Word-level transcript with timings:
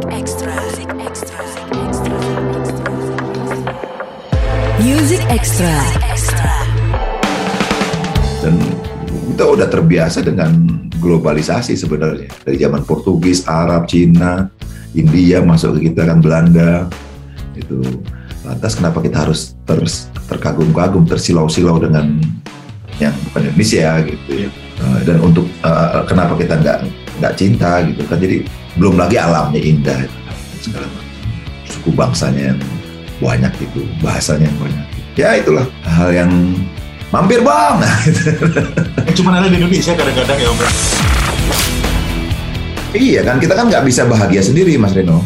Music 0.00 0.16
Extra. 0.16 0.54
Music 0.56 0.88
Extra. 0.96 1.38
Music 4.80 5.22
Extra. 6.08 6.52
dan 8.40 8.56
kita 9.28 9.44
udah 9.44 9.68
terbiasa 9.68 10.24
dengan 10.24 10.56
globalisasi 11.04 11.76
sebenarnya 11.76 12.32
dari 12.48 12.56
zaman 12.56 12.80
Portugis, 12.88 13.44
Arab, 13.44 13.84
Cina, 13.92 14.48
India 14.96 15.44
masuk 15.44 15.76
ke 15.76 15.92
kita 15.92 16.08
kan 16.08 16.24
Belanda 16.24 16.88
itu 17.52 17.84
lantas 18.48 18.80
kenapa 18.80 19.04
kita 19.04 19.28
harus 19.28 19.52
ter- 19.68 20.08
terkagum-kagum 20.32 21.04
tersilau-silau 21.04 21.76
dengan 21.76 22.16
yang 22.96 23.12
bukan 23.28 23.52
Indonesia 23.52 24.00
gitu 24.08 24.48
ya 24.48 24.50
Eh, 24.80 25.00
dan 25.04 25.20
untuk 25.20 25.44
eh, 25.44 26.02
kenapa 26.08 26.32
kita 26.40 26.56
nggak 26.56 26.78
nggak 27.20 27.34
cinta 27.36 27.84
gitu 27.84 28.00
kan 28.08 28.16
jadi 28.16 28.48
belum 28.78 28.94
lagi 29.00 29.16
alamnya 29.18 29.60
indah 29.62 30.00
segala 30.60 30.86
macam. 30.86 31.06
suku 31.66 31.90
bangsanya 31.96 32.42
yang 32.54 32.60
banyak 33.18 33.52
itu 33.58 33.80
bahasanya 34.04 34.46
yang 34.46 34.58
banyak 34.58 34.86
ya 35.18 35.30
itulah 35.38 35.66
hal 35.86 36.10
yang 36.14 36.30
mampir 37.10 37.42
bang 37.42 37.76
cuma 39.18 39.34
ada 39.34 39.50
di 39.50 39.58
Indonesia 39.58 39.92
kadang-kadang 39.96 40.38
ya 40.38 40.48
Om. 40.52 40.58
Iya 42.90 43.22
kan 43.22 43.38
kita 43.38 43.54
kan 43.54 43.70
nggak 43.70 43.86
bisa 43.86 44.02
bahagia 44.02 44.42
sendiri 44.42 44.74
Mas 44.74 44.90
Reno. 44.98 45.22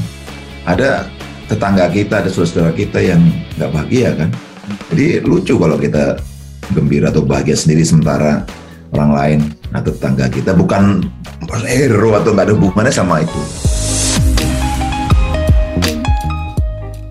Ada 0.68 1.08
tetangga 1.48 1.88
kita, 1.88 2.20
ada 2.20 2.28
saudara 2.28 2.76
kita 2.76 3.00
yang 3.00 3.24
nggak 3.56 3.70
bahagia 3.72 4.12
kan. 4.12 4.28
Jadi 4.92 5.24
lucu 5.24 5.56
kalau 5.56 5.80
kita 5.80 6.20
gembira 6.76 7.08
atau 7.08 7.24
bahagia 7.24 7.56
sendiri 7.56 7.80
sementara 7.80 8.44
orang 8.94 9.12
lain 9.12 9.40
atau 9.74 9.90
tetangga 9.90 10.30
kita 10.30 10.54
bukan 10.54 11.02
hero 11.66 12.14
atau 12.14 12.30
nggak 12.34 12.46
ada 12.50 12.54
hubungannya 12.54 12.94
sama 12.94 13.22
itu. 13.26 13.40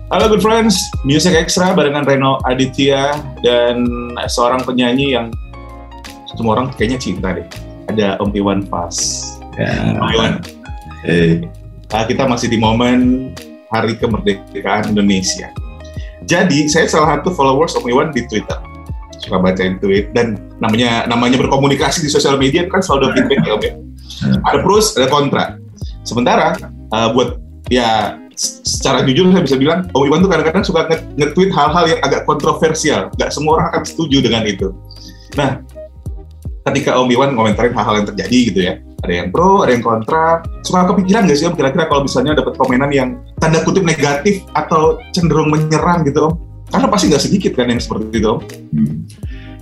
Halo 0.08 0.30
good 0.30 0.40
friends, 0.40 0.78
Music 1.02 1.34
Extra 1.34 1.74
barengan 1.74 2.06
Reno 2.06 2.38
Aditya 2.46 3.18
dan 3.42 3.84
seorang 4.30 4.62
penyanyi 4.62 5.18
yang 5.18 5.28
semua 6.38 6.58
orang 6.60 6.70
kayaknya 6.74 6.98
cinta 7.02 7.28
deh. 7.34 7.46
Ada 7.90 8.16
Om 8.22 8.30
Iwan 8.32 8.62
Fals. 8.70 8.98
Ya. 9.58 9.98
Om 9.98 10.08
Iwan, 10.14 10.32
Eh, 11.04 11.44
ah, 11.92 12.08
kita 12.08 12.24
masih 12.24 12.48
di 12.48 12.56
momen 12.56 13.28
Hari 13.68 14.00
Kemerdekaan 14.00 14.88
Indonesia. 14.88 15.52
Jadi 16.24 16.64
saya 16.72 16.88
salah 16.88 17.20
satu 17.20 17.34
followers 17.36 17.76
Om 17.76 17.84
Iwan 17.84 18.08
di 18.08 18.24
Twitter. 18.24 18.56
Suka 19.24 19.40
bacain 19.40 19.80
tweet 19.80 20.12
dan 20.12 20.36
namanya 20.60 21.08
namanya 21.08 21.40
berkomunikasi 21.40 22.04
di 22.04 22.12
sosial 22.12 22.36
media 22.36 22.68
kan 22.68 22.84
selalu 22.84 23.08
ada 23.08 23.12
feedback 23.16 23.40
ya 23.40 23.52
Om 23.56 23.62
ya. 23.64 23.72
Ada 24.44 24.58
pros, 24.60 24.86
ada 25.00 25.08
kontra. 25.08 25.56
Sementara 26.04 26.52
uh, 26.92 27.08
buat 27.16 27.40
ya 27.72 28.20
secara 28.36 29.00
jujur 29.08 29.32
saya 29.32 29.40
bisa 29.40 29.56
bilang 29.56 29.88
Om 29.96 30.04
Iwan 30.04 30.20
tuh 30.20 30.28
kadang-kadang 30.28 30.60
suka 30.60 30.84
nge- 30.92 31.08
nge-tweet 31.16 31.50
hal-hal 31.56 31.84
yang 31.88 32.00
agak 32.04 32.28
kontroversial. 32.28 33.08
Nggak 33.16 33.30
semua 33.32 33.56
orang 33.56 33.66
akan 33.72 33.82
setuju 33.88 34.20
dengan 34.20 34.44
itu. 34.44 34.76
Nah, 35.40 35.64
ketika 36.68 37.00
Om 37.00 37.08
Iwan 37.08 37.32
ngomentarin 37.32 37.72
hal-hal 37.72 38.04
yang 38.04 38.08
terjadi 38.12 38.38
gitu 38.52 38.60
ya, 38.60 38.74
ada 39.00 39.12
yang 39.24 39.28
pro, 39.32 39.64
ada 39.64 39.72
yang 39.72 39.84
kontra. 39.84 40.44
Suka 40.68 40.84
kepikiran 40.92 41.24
nggak 41.24 41.38
sih 41.40 41.48
Om 41.48 41.56
kira-kira 41.56 41.88
kalau 41.88 42.04
misalnya 42.04 42.36
dapat 42.36 42.60
komenan 42.60 42.92
yang 42.92 43.08
tanda 43.40 43.64
kutip 43.64 43.88
negatif 43.88 44.44
atau 44.52 45.00
cenderung 45.16 45.48
menyerang 45.48 46.04
gitu 46.04 46.28
Om? 46.28 46.34
Karena 46.74 46.90
pasti 46.90 47.06
nggak 47.06 47.22
sedikit 47.22 47.52
kan 47.54 47.70
yang 47.70 47.78
seperti 47.78 48.18
itu 48.18 48.34
hmm. 48.74 48.96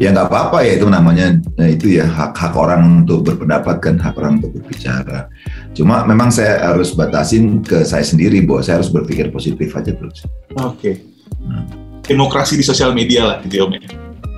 Ya 0.00 0.08
nggak 0.08 0.32
apa-apa 0.32 0.64
ya 0.64 0.80
itu 0.80 0.88
namanya 0.88 1.36
nah, 1.60 1.68
itu 1.68 2.00
ya 2.00 2.08
hak 2.08 2.32
hak 2.32 2.56
orang 2.56 3.04
untuk 3.04 3.28
berpendapat 3.28 3.76
kan 3.84 4.00
hak 4.00 4.16
orang 4.16 4.40
untuk 4.40 4.56
berbicara. 4.56 5.28
Cuma 5.76 6.08
memang 6.08 6.32
saya 6.32 6.64
harus 6.72 6.96
batasin 6.96 7.60
ke 7.60 7.84
saya 7.84 8.00
sendiri 8.00 8.40
bahwa 8.48 8.64
saya 8.64 8.80
harus 8.80 8.88
berpikir 8.88 9.28
positif 9.28 9.68
aja 9.76 9.92
terus. 9.92 10.24
Oke. 10.56 10.96
Hmm. 11.44 11.68
Demokrasi 12.08 12.56
di 12.56 12.64
sosial 12.64 12.96
media 12.96 13.36
lah 13.36 13.36
gitu 13.44 13.60
ya 13.60 13.62
Om 13.68 13.72
ya. 13.76 13.80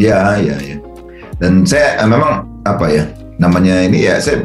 Ya, 0.03 0.21
ya, 0.43 0.57
ya. 0.59 0.77
Dan 1.39 1.63
saya 1.63 2.03
eh, 2.03 2.09
memang 2.11 2.51
apa 2.67 2.87
ya 2.91 3.05
namanya 3.39 3.79
ini 3.87 4.11
ya 4.11 4.19
saya 4.19 4.43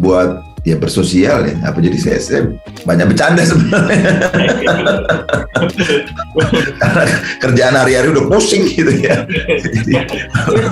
buat 0.00 0.49
ya 0.62 0.76
bersosial 0.76 1.46
ya. 1.46 1.54
Apa 1.64 1.78
jadi 1.80 1.96
saya, 1.96 2.18
saya 2.18 2.40
banyak 2.84 3.06
bercanda 3.10 3.42
sebenarnya. 3.42 4.02
Karena 6.76 7.02
kerjaan 7.40 7.74
hari-hari 7.76 8.08
udah 8.12 8.24
pusing 8.28 8.64
gitu 8.66 8.92
ya. 9.00 9.24
Jadi, 9.48 9.92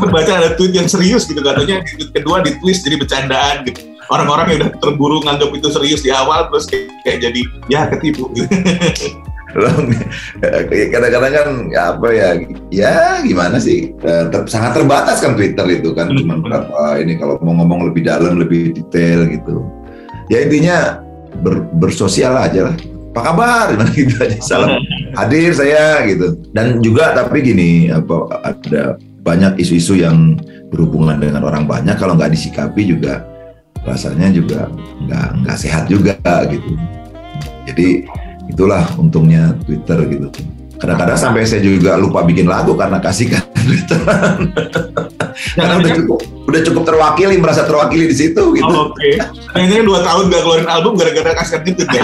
baca 0.09 0.33
ada 0.39 0.51
tweet 0.55 0.73
yang 0.75 0.89
serius 0.89 1.25
gitu 1.25 1.41
katanya 1.41 1.81
kedua 2.13 2.41
di 2.41 2.57
twist 2.61 2.85
jadi 2.85 2.97
bercandaan 2.97 3.65
gitu. 3.65 3.81
Orang-orang 4.09 4.57
yang 4.57 4.59
udah 4.65 4.71
terburu 4.81 5.21
nganggap 5.21 5.53
itu 5.53 5.69
serius 5.69 6.01
di 6.01 6.09
awal 6.09 6.49
terus 6.49 6.65
kayak, 6.65 7.21
jadi 7.21 7.41
ya 7.69 7.93
ketipu 7.93 8.33
gitu. 8.33 8.49
Kadang-kadang 10.93 11.33
kan 11.33 11.49
ya 11.73 11.83
apa 11.97 12.09
ya 12.13 12.29
ya 12.69 12.93
gimana 13.25 13.57
sih 13.57 13.93
Eh, 13.97 14.25
ter- 14.29 14.45
sangat 14.49 14.77
terbatas 14.77 15.21
kan 15.21 15.37
Twitter 15.37 15.65
itu 15.73 15.93
kan 15.93 16.09
cuma 16.13 16.37
Hmm. 16.37 16.45
berapa 16.45 17.01
ini 17.01 17.17
kalau 17.17 17.41
mau 17.41 17.57
ngomong 17.57 17.89
lebih 17.89 18.05
dalam 18.05 18.37
lebih 18.37 18.77
detail 18.77 19.25
gitu 19.29 19.65
ya 20.29 20.39
intinya 20.45 21.03
ber- 21.41 21.69
bersosial 21.77 22.37
aja 22.37 22.73
lah. 22.73 22.77
Apa 23.13 23.21
kabar? 23.35 23.67
Gitu 23.97 24.15
aja. 24.21 24.37
Salam 24.41 24.79
hadir 25.17 25.51
saya 25.57 26.07
gitu. 26.07 26.39
Dan 26.55 26.79
juga 26.85 27.11
tapi 27.17 27.43
gini 27.43 27.91
apa 27.91 28.31
ada 28.47 28.95
banyak 29.25 29.59
isu-isu 29.59 29.99
yang 29.99 30.39
berhubungan 30.71 31.19
dengan 31.19 31.43
orang 31.43 31.67
banyak. 31.67 31.99
Kalau 31.99 32.15
nggak 32.15 32.31
disikapi 32.33 32.87
juga 32.87 33.27
rasanya 33.83 34.31
juga 34.31 34.69
nggak 35.09 35.29
nggak 35.43 35.59
sehat 35.59 35.91
juga 35.91 36.15
gitu. 36.47 36.73
Jadi 37.67 38.07
itulah 38.49 38.85
untungnya 38.97 39.53
Twitter 39.67 39.99
gitu 40.09 40.29
kadang-kadang 40.79 41.19
sampai 41.19 41.43
saya 41.43 41.61
juga 41.61 41.99
lupa 41.99 42.23
bikin 42.23 42.47
lagu 42.47 42.75
karena 42.75 42.99
kasihkan 42.99 43.43
Twitter 43.59 43.99
karena 45.55 45.75
udah 45.77 45.93
cukup 45.95 46.19
udah 46.49 46.61
cukup 46.65 46.83
terwakili 46.83 47.37
merasa 47.37 47.63
terwakili 47.63 48.09
di 48.09 48.17
situ 48.17 48.43
gitu 48.55 48.65
Oh, 48.65 48.89
Oke. 48.89 49.21
Kayaknya 49.53 49.85
dua 49.85 50.01
tahun 50.01 50.31
gak 50.31 50.43
keluarin 50.43 50.69
album 50.69 50.93
gara-gara 50.97 51.33
kasih 51.37 51.61
gitu 51.63 51.83
deh. 51.85 52.01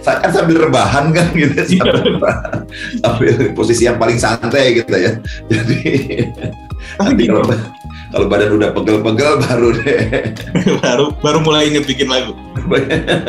saya 0.00 0.16
kan 0.20 0.30
sambil 0.32 0.66
rebahan 0.68 1.14
kan 1.14 1.26
gitu 1.32 1.54
Iya. 1.54 1.82
sambil, 1.86 2.14
sambil 3.02 3.32
posisi 3.54 3.82
yang 3.86 3.98
paling 3.98 4.18
santai 4.18 4.82
gitu 4.82 4.90
ya 4.94 5.12
jadi 5.46 5.78
nanti 6.98 7.22
kalau 7.28 7.44
kalau 8.10 8.26
badan 8.26 8.58
udah 8.58 8.70
pegel-pegel 8.74 9.32
baru 9.46 9.68
deh 9.78 10.02
baru 10.82 11.06
baru 11.22 11.38
mulai 11.42 11.70
inget 11.70 11.86
bikin 11.86 12.10
lagu. 12.10 12.34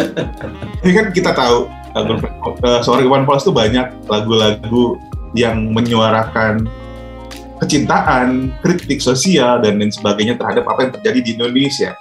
Ini 0.81 0.91
kan 0.91 1.05
kita 1.13 1.31
tahu 1.37 1.69
uh, 1.95 2.81
Sorry 2.81 3.05
One 3.05 3.23
Pulse 3.23 3.45
tuh 3.45 3.55
banyak 3.55 4.09
lagu-lagu 4.09 4.97
yang 5.37 5.71
menyuarakan 5.71 6.67
kecintaan, 7.61 8.49
kritik 8.65 8.99
sosial 8.99 9.61
dan 9.61 9.77
lain 9.77 9.93
sebagainya 9.93 10.33
terhadap 10.35 10.65
apa 10.65 10.89
yang 10.89 10.91
terjadi 10.97 11.19
di 11.21 11.29
Indonesia. 11.37 11.93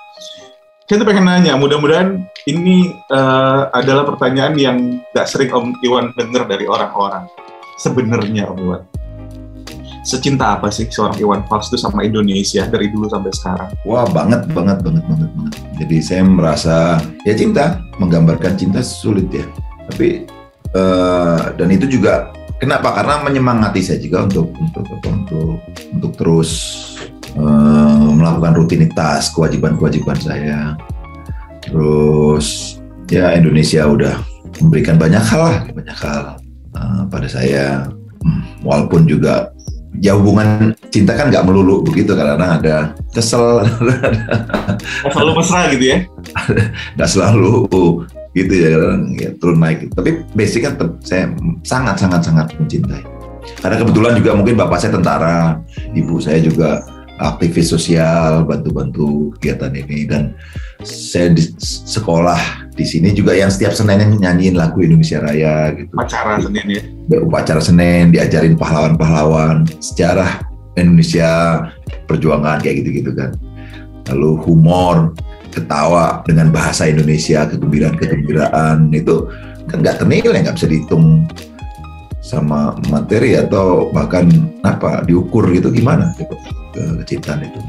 Saya 0.88 1.06
tuh 1.06 1.06
pengen 1.06 1.30
nanya, 1.30 1.54
mudah-mudahan 1.54 2.26
ini 2.50 2.90
uh, 3.14 3.70
adalah 3.70 4.08
pertanyaan 4.10 4.58
yang 4.58 4.76
gak 5.14 5.30
sering 5.30 5.54
Om 5.54 5.78
Iwan 5.86 6.10
dengar 6.18 6.50
dari 6.50 6.66
orang-orang. 6.66 7.30
Sebenarnya 7.78 8.50
Om 8.50 8.58
Iwan, 8.58 8.82
secinta 10.00 10.56
apa 10.56 10.72
sih 10.72 10.88
seorang 10.88 11.16
Iwan 11.20 11.42
Fals 11.44 11.68
itu 11.68 11.76
sama 11.76 12.04
Indonesia 12.04 12.64
dari 12.64 12.88
dulu 12.88 13.08
sampai 13.08 13.32
sekarang? 13.36 13.68
wah 13.84 14.08
banget 14.08 14.48
banget 14.52 14.80
banget 14.80 15.04
banget 15.04 15.30
banget. 15.36 15.54
Jadi 15.80 15.96
saya 16.00 16.22
merasa 16.24 16.76
ya 17.24 17.34
cinta 17.36 17.80
menggambarkan 18.00 18.56
cinta 18.56 18.80
sulit 18.80 19.28
ya. 19.28 19.44
Tapi 19.92 20.24
eh, 20.72 21.40
dan 21.56 21.68
itu 21.68 21.86
juga 21.88 22.32
kenapa? 22.60 22.96
Karena 22.96 23.20
menyemangati 23.24 23.80
saya 23.84 24.00
juga 24.00 24.24
untuk 24.28 24.52
untuk 24.56 24.84
untuk 24.88 25.58
untuk, 25.92 26.12
terus 26.16 26.50
eh, 27.36 28.08
melakukan 28.12 28.56
rutinitas 28.56 29.32
kewajiban-kewajiban 29.36 30.18
saya. 30.20 30.76
Terus 31.60 32.76
ya 33.12 33.36
Indonesia 33.36 33.84
udah 33.84 34.16
memberikan 34.60 34.96
banyak 34.96 35.24
hal 35.24 35.68
banyak 35.72 35.98
hal 35.98 36.40
eh, 36.76 37.02
pada 37.08 37.28
saya. 37.28 37.88
Hmm, 38.20 38.44
walaupun 38.60 39.08
juga 39.08 39.48
ya 40.00 40.16
hubungan 40.16 40.72
cinta 40.88 41.12
kan 41.12 41.28
nggak 41.28 41.44
melulu 41.44 41.84
begitu 41.84 42.16
karena 42.16 42.56
ada 42.56 42.76
kesel. 43.12 43.68
Selalu 45.12 45.30
mesra 45.36 45.60
gitu 45.70 45.84
ya? 45.84 45.98
nggak 46.96 47.10
selalu 47.10 47.68
gitu 48.32 48.54
ya, 48.56 48.72
ya 49.20 49.30
turun 49.36 49.60
naik. 49.60 49.92
Tapi 49.92 50.24
basic 50.32 50.64
kan 50.64 50.74
tetap 50.80 50.92
saya 51.04 51.24
sangat 51.62 52.00
sangat 52.00 52.20
sangat 52.24 52.46
mencintai. 52.56 53.04
Karena 53.60 53.76
kebetulan 53.76 54.12
juga 54.16 54.30
mungkin 54.36 54.56
bapak 54.56 54.78
saya 54.80 54.96
tentara 54.96 55.60
ibu 55.92 56.16
saya 56.20 56.40
juga 56.40 56.80
aktivis 57.20 57.68
sosial 57.68 58.48
bantu-bantu 58.48 59.36
kegiatan 59.36 59.76
ini. 59.76 60.08
Dan 60.08 60.32
saya 60.80 61.36
di 61.36 61.44
sekolah 61.60 62.59
di 62.80 62.88
sini 62.88 63.12
juga 63.12 63.36
yang 63.36 63.52
setiap 63.52 63.76
Senin 63.76 64.16
nyanyiin 64.16 64.56
lagu 64.56 64.80
Indonesia 64.80 65.20
Raya 65.20 65.76
gitu. 65.76 65.92
Pacaran 65.92 66.40
Senin 66.40 66.64
ya? 66.72 66.82
upacara 67.20 67.60
Senin 67.60 68.08
diajarin 68.08 68.56
pahlawan-pahlawan 68.56 69.68
sejarah 69.84 70.40
Indonesia 70.80 71.60
perjuangan 72.08 72.64
kayak 72.64 72.80
gitu-gitu 72.80 73.12
kan. 73.12 73.36
Lalu 74.08 74.40
humor, 74.48 75.12
ketawa 75.52 76.24
dengan 76.24 76.48
bahasa 76.48 76.88
Indonesia, 76.88 77.44
kegembiraan-kegembiraan 77.44 78.88
itu 78.96 79.28
kan 79.68 79.84
nggak 79.84 80.00
ternilai, 80.00 80.40
nggak 80.40 80.56
bisa 80.56 80.66
dihitung 80.70 81.28
sama 82.24 82.78
materi 82.88 83.36
atau 83.36 83.92
bahkan 83.92 84.30
apa 84.64 85.04
diukur 85.04 85.44
gitu 85.50 85.68
gimana 85.68 86.14
gitu, 86.16 86.32
kecintaan 87.02 87.42
itu 87.42 87.60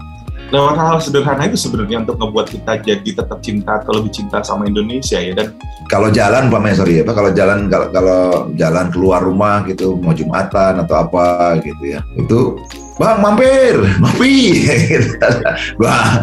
lewat 0.52 0.76
hal-hal 0.76 1.00
sederhana 1.00 1.48
itu 1.48 1.56
sebenarnya 1.56 2.04
untuk 2.04 2.20
ngebuat 2.20 2.48
kita 2.52 2.72
jadi 2.84 3.10
tetap 3.24 3.40
cinta 3.40 3.80
atau 3.80 3.98
lebih 3.98 4.12
cinta 4.12 4.44
sama 4.44 4.68
Indonesia 4.68 5.18
ya 5.18 5.32
dan 5.32 5.56
kalau 5.88 6.12
jalan 6.12 6.52
Pak 6.52 6.76
sorry 6.76 7.00
ya 7.00 7.04
Pak 7.08 7.16
kalau 7.16 7.32
jalan 7.32 7.72
kalau, 7.72 7.88
kalau 7.90 8.22
jalan 8.60 8.86
keluar 8.92 9.24
rumah 9.24 9.64
gitu 9.66 9.96
mau 10.04 10.12
jumatan 10.12 10.84
atau 10.84 10.96
apa 11.08 11.58
gitu 11.64 11.98
ya 11.98 12.00
itu 12.20 12.60
Bang 13.00 13.18
mampir, 13.18 13.82
mampir. 13.98 15.02
Wah, 15.82 16.22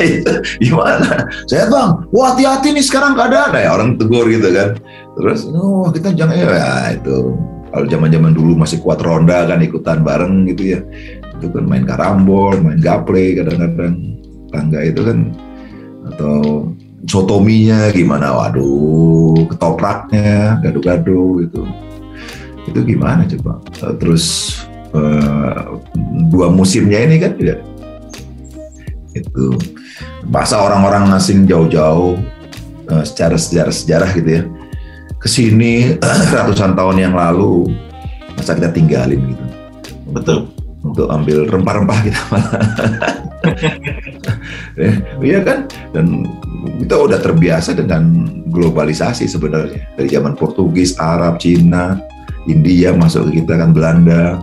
gimana? 0.62 1.28
Saya 1.44 1.68
bang, 1.68 2.00
wah 2.16 2.32
hati-hati 2.32 2.72
nih 2.72 2.80
sekarang 2.80 3.12
keadaan. 3.12 3.52
Nah, 3.52 3.60
ya, 3.60 3.70
orang 3.76 4.00
tegur 4.00 4.24
gitu 4.32 4.48
kan. 4.48 4.72
Terus, 5.20 5.44
oh 5.52 5.92
kita 5.92 6.16
jangan 6.16 6.32
ya 6.32 6.96
itu. 6.96 7.36
Kalau 7.68 7.86
zaman-zaman 7.90 8.32
dulu 8.32 8.56
masih 8.56 8.80
kuat 8.80 9.04
ronda 9.04 9.44
kan 9.44 9.60
ikutan 9.60 10.00
bareng 10.00 10.48
gitu 10.48 10.78
ya 10.78 10.80
itu 11.44 11.52
kan 11.52 11.64
main 11.68 11.84
karambol, 11.84 12.56
main 12.64 12.80
gaple 12.80 13.36
kadang-kadang 13.36 14.16
tangga 14.48 14.80
itu 14.80 15.00
kan 15.04 15.18
atau 16.14 16.68
sotominya 17.04 17.92
gimana 17.92 18.32
waduh 18.32 19.36
ketopraknya 19.52 20.56
gado-gado 20.64 21.44
itu 21.44 21.62
itu 22.64 22.80
gimana 22.96 23.28
coba? 23.28 23.60
Terus 24.00 24.56
uh, 24.96 25.76
dua 26.32 26.48
musimnya 26.48 27.04
ini 27.04 27.20
kan 27.20 27.36
tidak? 27.36 27.60
Itu 29.12 29.60
masa 30.24 30.64
orang-orang 30.64 31.12
asing 31.12 31.44
jauh-jauh 31.44 32.16
uh, 32.88 33.04
secara 33.04 33.36
sejarah-sejarah 33.36 34.10
gitu 34.16 34.30
ya 34.40 34.42
ke 35.20 35.28
sini 35.28 36.00
ratusan 36.36 36.72
tahun 36.72 36.96
yang 37.04 37.14
lalu 37.16 37.68
masa 38.32 38.56
kita 38.56 38.72
tinggalin 38.72 39.20
gitu. 39.28 39.44
Betul 40.08 40.53
untuk 40.84 41.08
ambil 41.08 41.48
rempah-rempah 41.48 41.98
kita 42.04 42.20
Iya 45.24 45.40
kan? 45.44 45.68
Dan 45.96 46.28
kita 46.80 46.96
udah 46.96 47.18
terbiasa 47.20 47.76
dengan 47.76 48.28
globalisasi 48.48 49.28
sebenarnya. 49.28 49.84
Dari 49.96 50.08
zaman 50.08 50.36
Portugis, 50.36 50.96
Arab, 51.00 51.40
Cina, 51.40 52.00
India 52.48 52.92
masuk 52.92 53.30
ke 53.30 53.42
kita 53.42 53.60
kan 53.60 53.72
Belanda. 53.72 54.40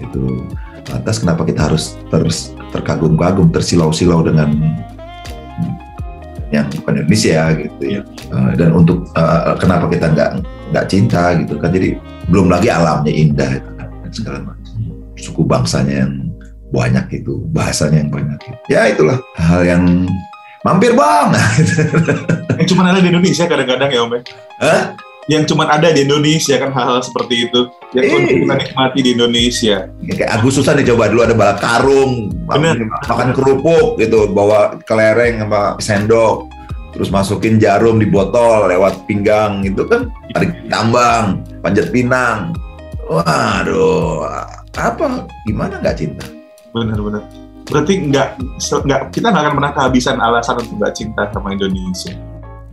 Itu 0.00 0.44
lantas 0.92 1.20
kenapa 1.20 1.44
kita 1.44 1.68
harus 1.72 1.96
ter, 2.12 2.22
terkagum-kagum, 2.72 3.50
tersilau-silau 3.50 4.24
dengan 4.24 4.52
yang 6.54 6.70
bukan 6.70 7.02
Indonesia 7.02 7.50
gitu 7.58 7.82
ya. 7.82 8.00
Uh, 8.30 8.54
dan 8.54 8.70
untuk 8.70 9.10
uh, 9.18 9.58
kenapa 9.58 9.90
kita 9.90 10.14
nggak 10.14 10.30
nggak 10.70 10.86
cinta 10.86 11.34
gitu 11.42 11.58
kan? 11.58 11.74
Jadi 11.74 11.98
belum 12.30 12.52
lagi 12.52 12.70
alamnya 12.70 13.12
indah 13.12 13.50
itu 13.58 13.70
kan 13.74 13.88
segala 14.14 14.38
macam 14.46 14.65
suku 15.16 15.42
bangsanya 15.42 16.06
yang 16.06 16.12
banyak 16.70 17.22
itu, 17.22 17.46
bahasanya 17.50 18.04
yang 18.04 18.10
banyak. 18.12 18.38
Itu. 18.42 18.58
Ya 18.70 18.90
itulah 18.90 19.18
hal 19.38 19.62
yang 19.64 19.82
mampir 20.66 20.92
bang. 20.92 21.30
yang 22.58 22.66
cuma 22.68 22.90
ada 22.90 22.98
di 22.98 23.08
Indonesia 23.10 23.44
kadang-kadang 23.46 23.90
ya 23.90 24.00
Om. 24.02 24.12
Ya? 24.12 24.20
Hah? 24.62 24.82
Yang 25.26 25.42
cuma 25.50 25.66
ada 25.66 25.90
di 25.90 26.06
Indonesia 26.06 26.54
kan 26.54 26.70
hal-hal 26.70 27.02
seperti 27.02 27.50
itu 27.50 27.66
yang 27.98 28.02
eh. 28.06 28.46
kita 28.46 28.54
nikmati 28.62 28.98
di 29.02 29.10
Indonesia. 29.18 29.90
Ya, 30.06 30.12
kayak 30.22 30.30
Agustusan 30.38 30.78
nih 30.78 30.94
coba 30.94 31.10
dulu 31.10 31.26
ada 31.26 31.34
balak 31.34 31.58
karung, 31.58 32.30
Bener. 32.46 32.86
makan 33.10 33.34
kerupuk 33.34 33.98
gitu, 33.98 34.30
bawa 34.30 34.78
kelereng 34.86 35.42
sama 35.42 35.74
sendok, 35.82 36.46
terus 36.94 37.10
masukin 37.10 37.58
jarum 37.58 37.98
di 37.98 38.06
botol 38.06 38.70
lewat 38.70 39.02
pinggang 39.10 39.66
itu 39.66 39.82
kan 39.90 40.06
tarik 40.30 40.54
tambang, 40.70 41.42
panjat 41.58 41.90
pinang. 41.90 42.54
Waduh, 43.10 44.46
apa? 44.76 45.26
Gimana 45.48 45.80
nggak 45.80 45.96
cinta? 45.96 46.26
Benar-benar 46.70 47.46
berarti 47.66 47.94
nggak 47.98 48.28
nggak 48.62 49.00
kita 49.10 49.26
nggak 49.34 49.42
akan 49.42 49.54
pernah 49.58 49.72
kehabisan 49.74 50.16
alasan 50.22 50.62
untuk 50.62 50.76
nggak 50.78 50.94
cinta 50.94 51.22
sama 51.34 51.48
Indonesia. 51.50 52.14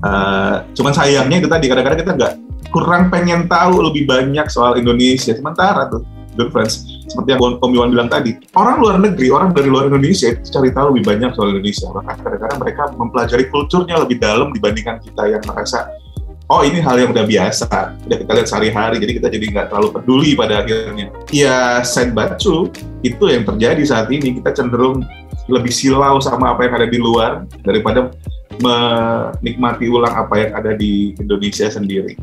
Uh, 0.04 0.62
cuman 0.76 0.94
sayangnya 0.94 1.38
itu 1.42 1.50
tadi 1.50 1.66
kadang-kadang 1.72 2.00
kita 2.04 2.12
nggak 2.14 2.34
kurang 2.70 3.08
pengen 3.10 3.50
tahu 3.50 3.90
lebih 3.90 4.06
banyak 4.06 4.46
soal 4.54 4.78
Indonesia. 4.78 5.34
Sementara 5.34 5.90
tuh 5.90 6.06
good 6.38 6.54
friends 6.54 6.86
seperti 7.10 7.34
yang 7.34 7.42
Om 7.42 7.72
Iwan 7.74 7.90
bilang 7.94 8.10
tadi 8.10 8.38
orang 8.58 8.82
luar 8.82 8.96
negeri 9.02 9.30
orang 9.34 9.54
dari 9.54 9.70
luar 9.70 9.90
Indonesia 9.90 10.34
itu 10.34 10.46
cari 10.50 10.70
tahu 10.70 10.94
lebih 10.94 11.04
banyak 11.10 11.30
soal 11.34 11.58
Indonesia. 11.58 11.90
Bahkan 11.90 12.16
kadang-kadang 12.22 12.60
mereka 12.62 12.84
mempelajari 12.94 13.46
kulturnya 13.50 13.98
lebih 13.98 14.18
dalam 14.22 14.54
dibandingkan 14.54 15.02
kita 15.02 15.24
yang 15.26 15.42
merasa 15.50 15.90
oh 16.54 16.62
ini 16.62 16.78
hal 16.86 17.02
yang 17.02 17.10
udah 17.10 17.26
biasa, 17.26 17.98
udah 17.98 18.18
kita 18.22 18.32
lihat 18.38 18.48
sehari-hari, 18.48 19.02
jadi 19.02 19.14
kita 19.18 19.28
jadi 19.34 19.46
nggak 19.50 19.68
terlalu 19.74 19.90
peduli 19.98 20.32
pada 20.38 20.62
akhirnya. 20.62 21.10
Ya, 21.34 21.82
true, 22.38 22.70
itu 23.02 23.24
yang 23.26 23.42
terjadi 23.50 23.82
saat 23.82 24.14
ini. 24.14 24.38
Kita 24.38 24.54
cenderung 24.54 25.02
lebih 25.50 25.74
silau 25.74 26.22
sama 26.22 26.54
apa 26.54 26.70
yang 26.70 26.74
ada 26.78 26.88
di 26.88 27.00
luar 27.02 27.50
daripada 27.66 28.14
menikmati 28.62 29.90
ulang 29.90 30.14
apa 30.14 30.46
yang 30.46 30.52
ada 30.54 30.72
di 30.78 31.18
Indonesia 31.18 31.74
sendiri. 31.74 32.14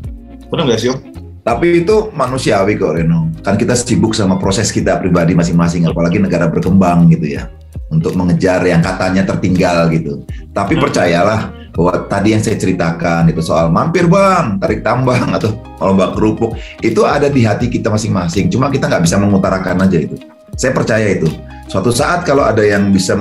Benar 0.47 0.63
nggak 0.71 0.79
sih, 0.79 0.89
Om? 0.95 0.99
Tapi 1.41 1.83
itu 1.83 2.13
manusiawi 2.15 2.79
kok, 2.79 3.01
Reno. 3.01 3.27
Kan 3.43 3.59
kita 3.59 3.75
sibuk 3.75 4.15
sama 4.15 4.39
proses 4.39 4.71
kita 4.71 5.01
pribadi 5.01 5.35
masing-masing, 5.35 5.89
apalagi 5.91 6.21
negara 6.21 6.47
berkembang 6.47 7.11
gitu 7.11 7.35
ya, 7.35 7.51
untuk 7.91 8.15
mengejar 8.15 8.63
yang 8.63 8.79
katanya 8.79 9.27
tertinggal 9.27 9.91
gitu. 9.91 10.23
Tapi 10.55 10.79
hmm. 10.79 10.81
percayalah, 10.81 11.61
bahwa 11.71 12.03
tadi 12.11 12.35
yang 12.35 12.43
saya 12.43 12.59
ceritakan 12.59 13.31
itu 13.31 13.39
soal 13.39 13.71
mampir 13.71 14.05
bang, 14.07 14.59
tarik 14.59 14.83
tambang 14.83 15.31
atau 15.37 15.55
lomba 15.79 16.11
kerupuk 16.11 16.55
itu 16.83 17.01
ada 17.07 17.31
di 17.31 17.47
hati 17.47 17.71
kita 17.71 17.87
masing-masing. 17.87 18.51
Cuma 18.51 18.67
kita 18.67 18.91
nggak 18.91 19.03
bisa 19.07 19.15
mengutarakan 19.17 19.87
aja 19.87 19.97
itu. 19.97 20.15
Saya 20.59 20.75
percaya 20.75 21.07
itu. 21.15 21.31
Suatu 21.71 21.95
saat 21.95 22.27
kalau 22.27 22.43
ada 22.43 22.59
yang 22.59 22.91
bisa 22.91 23.15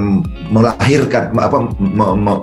melahirkan 0.51 1.31
apa 1.39 1.71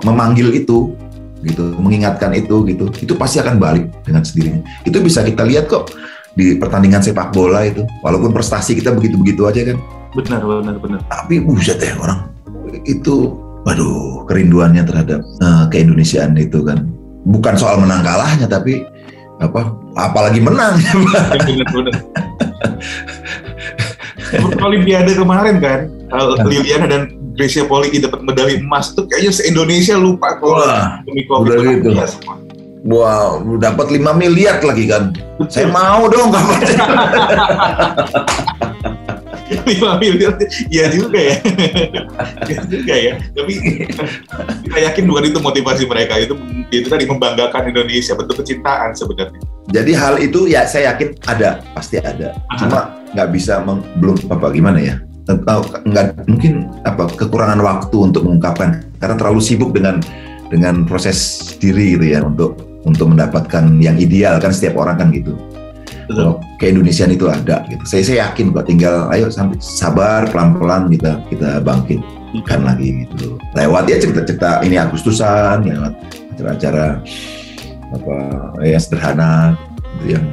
memanggil 0.00 0.48
itu 0.56 0.96
gitu, 1.44 1.76
mengingatkan 1.76 2.32
itu 2.32 2.64
gitu, 2.64 2.88
itu 2.96 3.12
pasti 3.12 3.44
akan 3.44 3.60
balik 3.60 3.92
dengan 4.08 4.24
sendirinya. 4.24 4.64
Itu 4.88 5.04
bisa 5.04 5.20
kita 5.20 5.44
lihat 5.44 5.68
kok 5.68 5.92
di 6.32 6.56
pertandingan 6.56 7.04
sepak 7.04 7.36
bola 7.36 7.68
itu. 7.68 7.84
Walaupun 8.00 8.32
prestasi 8.32 8.80
kita 8.80 8.96
begitu-begitu 8.96 9.44
aja 9.44 9.60
kan. 9.68 9.78
Benar, 10.16 10.40
benar, 10.40 10.76
benar. 10.80 11.00
Tapi 11.08 11.40
buset 11.44 11.76
ya 11.82 11.92
orang 12.00 12.32
itu 12.88 13.36
waduh 13.66 14.24
kerinduannya 14.24 14.86
terhadap 14.86 15.20
uh, 15.44 15.68
keindonesiaan 15.68 16.32
itu 16.40 16.64
kan 16.64 16.88
bukan 17.28 17.58
soal 17.58 17.76
menang 17.80 18.00
kalahnya 18.00 18.48
tapi 18.48 18.86
apa 19.42 19.76
apalagi 19.98 20.40
menang 20.40 20.78
Olimpiade 24.64 25.12
kemarin 25.16 25.56
kan 25.60 25.88
Liliana 26.44 26.86
dan 26.88 27.02
Gracia 27.38 27.64
Poli 27.64 27.94
dapat 28.02 28.20
medali 28.26 28.58
emas 28.58 28.90
itu 28.90 29.06
kayaknya 29.06 29.30
se 29.30 29.46
Indonesia 29.46 29.94
lupa 29.94 30.34
kalau 30.42 30.66
demi 31.06 31.22
COVID 31.30 31.54
udah 31.54 31.70
gitu. 31.78 31.94
Wow, 32.86 33.42
dapat 33.58 33.90
5 33.90 34.06
miliar 34.14 34.62
lagi 34.62 34.86
kan. 34.86 35.10
Betul. 35.38 35.50
Saya 35.50 35.66
mau 35.70 36.06
dong 36.06 36.30
kapan. 36.30 36.62
lima 39.48 39.96
miliar 39.96 40.36
ya 40.68 40.92
juga 40.92 41.18
ya. 41.18 41.36
Ya 42.44 42.58
juga 42.68 42.94
ya. 42.94 43.14
Tapi 43.32 43.52
kita 44.68 44.78
yakin 44.92 45.04
bukan 45.08 45.24
itu 45.32 45.38
motivasi 45.40 45.82
mereka. 45.88 46.20
Itu 46.20 46.36
itu 46.68 46.86
tadi 46.88 47.08
membanggakan 47.08 47.72
Indonesia. 47.72 48.12
Bentuk 48.12 48.44
kecintaan 48.44 48.92
sebenarnya. 48.92 49.40
Jadi 49.72 49.92
hal 49.96 50.14
itu 50.20 50.48
ya 50.48 50.64
saya 50.68 50.92
yakin 50.94 51.16
ada. 51.28 51.60
Pasti 51.72 52.00
ada. 52.00 52.36
Cuma 52.60 52.96
nggak 53.16 53.28
bisa 53.32 53.64
meng, 53.64 53.80
belum 54.00 54.16
apa 54.28 54.46
gimana 54.52 54.78
ya? 54.80 54.94
Atau 55.28 55.64
nggak 55.84 56.28
mungkin 56.28 56.68
apa 56.84 57.08
kekurangan 57.12 57.60
waktu 57.60 57.96
untuk 57.96 58.28
mengungkapkan. 58.28 58.84
Karena 59.00 59.16
terlalu 59.16 59.40
sibuk 59.40 59.72
dengan 59.72 60.00
dengan 60.48 60.88
proses 60.88 61.40
diri 61.60 61.96
gitu 61.96 62.04
ya 62.04 62.24
untuk 62.24 62.56
untuk 62.84 63.12
mendapatkan 63.12 63.80
yang 63.80 63.96
ideal. 63.96 64.36
Kan 64.40 64.52
setiap 64.52 64.80
orang 64.80 64.96
kan 65.00 65.08
gitu 65.12 65.36
Betul. 66.08 66.40
ke 66.56 66.72
Indonesia 66.72 67.04
itu 67.04 67.28
ada 67.28 67.68
gitu. 67.68 67.84
Saya 67.84 68.02
saya 68.02 68.16
yakin 68.32 68.56
kok 68.56 68.64
tinggal 68.64 69.12
ayo 69.12 69.28
sampai 69.28 69.60
sabar 69.60 70.24
pelan-pelan 70.32 70.88
kita 70.88 71.20
kita 71.28 71.60
bangkitkan 71.60 72.60
lagi 72.64 73.04
gitu. 73.04 73.36
Lewat 73.52 73.92
ya 73.92 74.00
cerita-cerita 74.00 74.64
ini 74.64 74.80
Agustusan, 74.80 75.68
lewat 75.68 75.92
acara-acara 76.32 77.04
apa 77.88 78.16
ya 78.64 78.78
sederhana 78.80 79.56
gitu 80.00 80.16
yang 80.16 80.24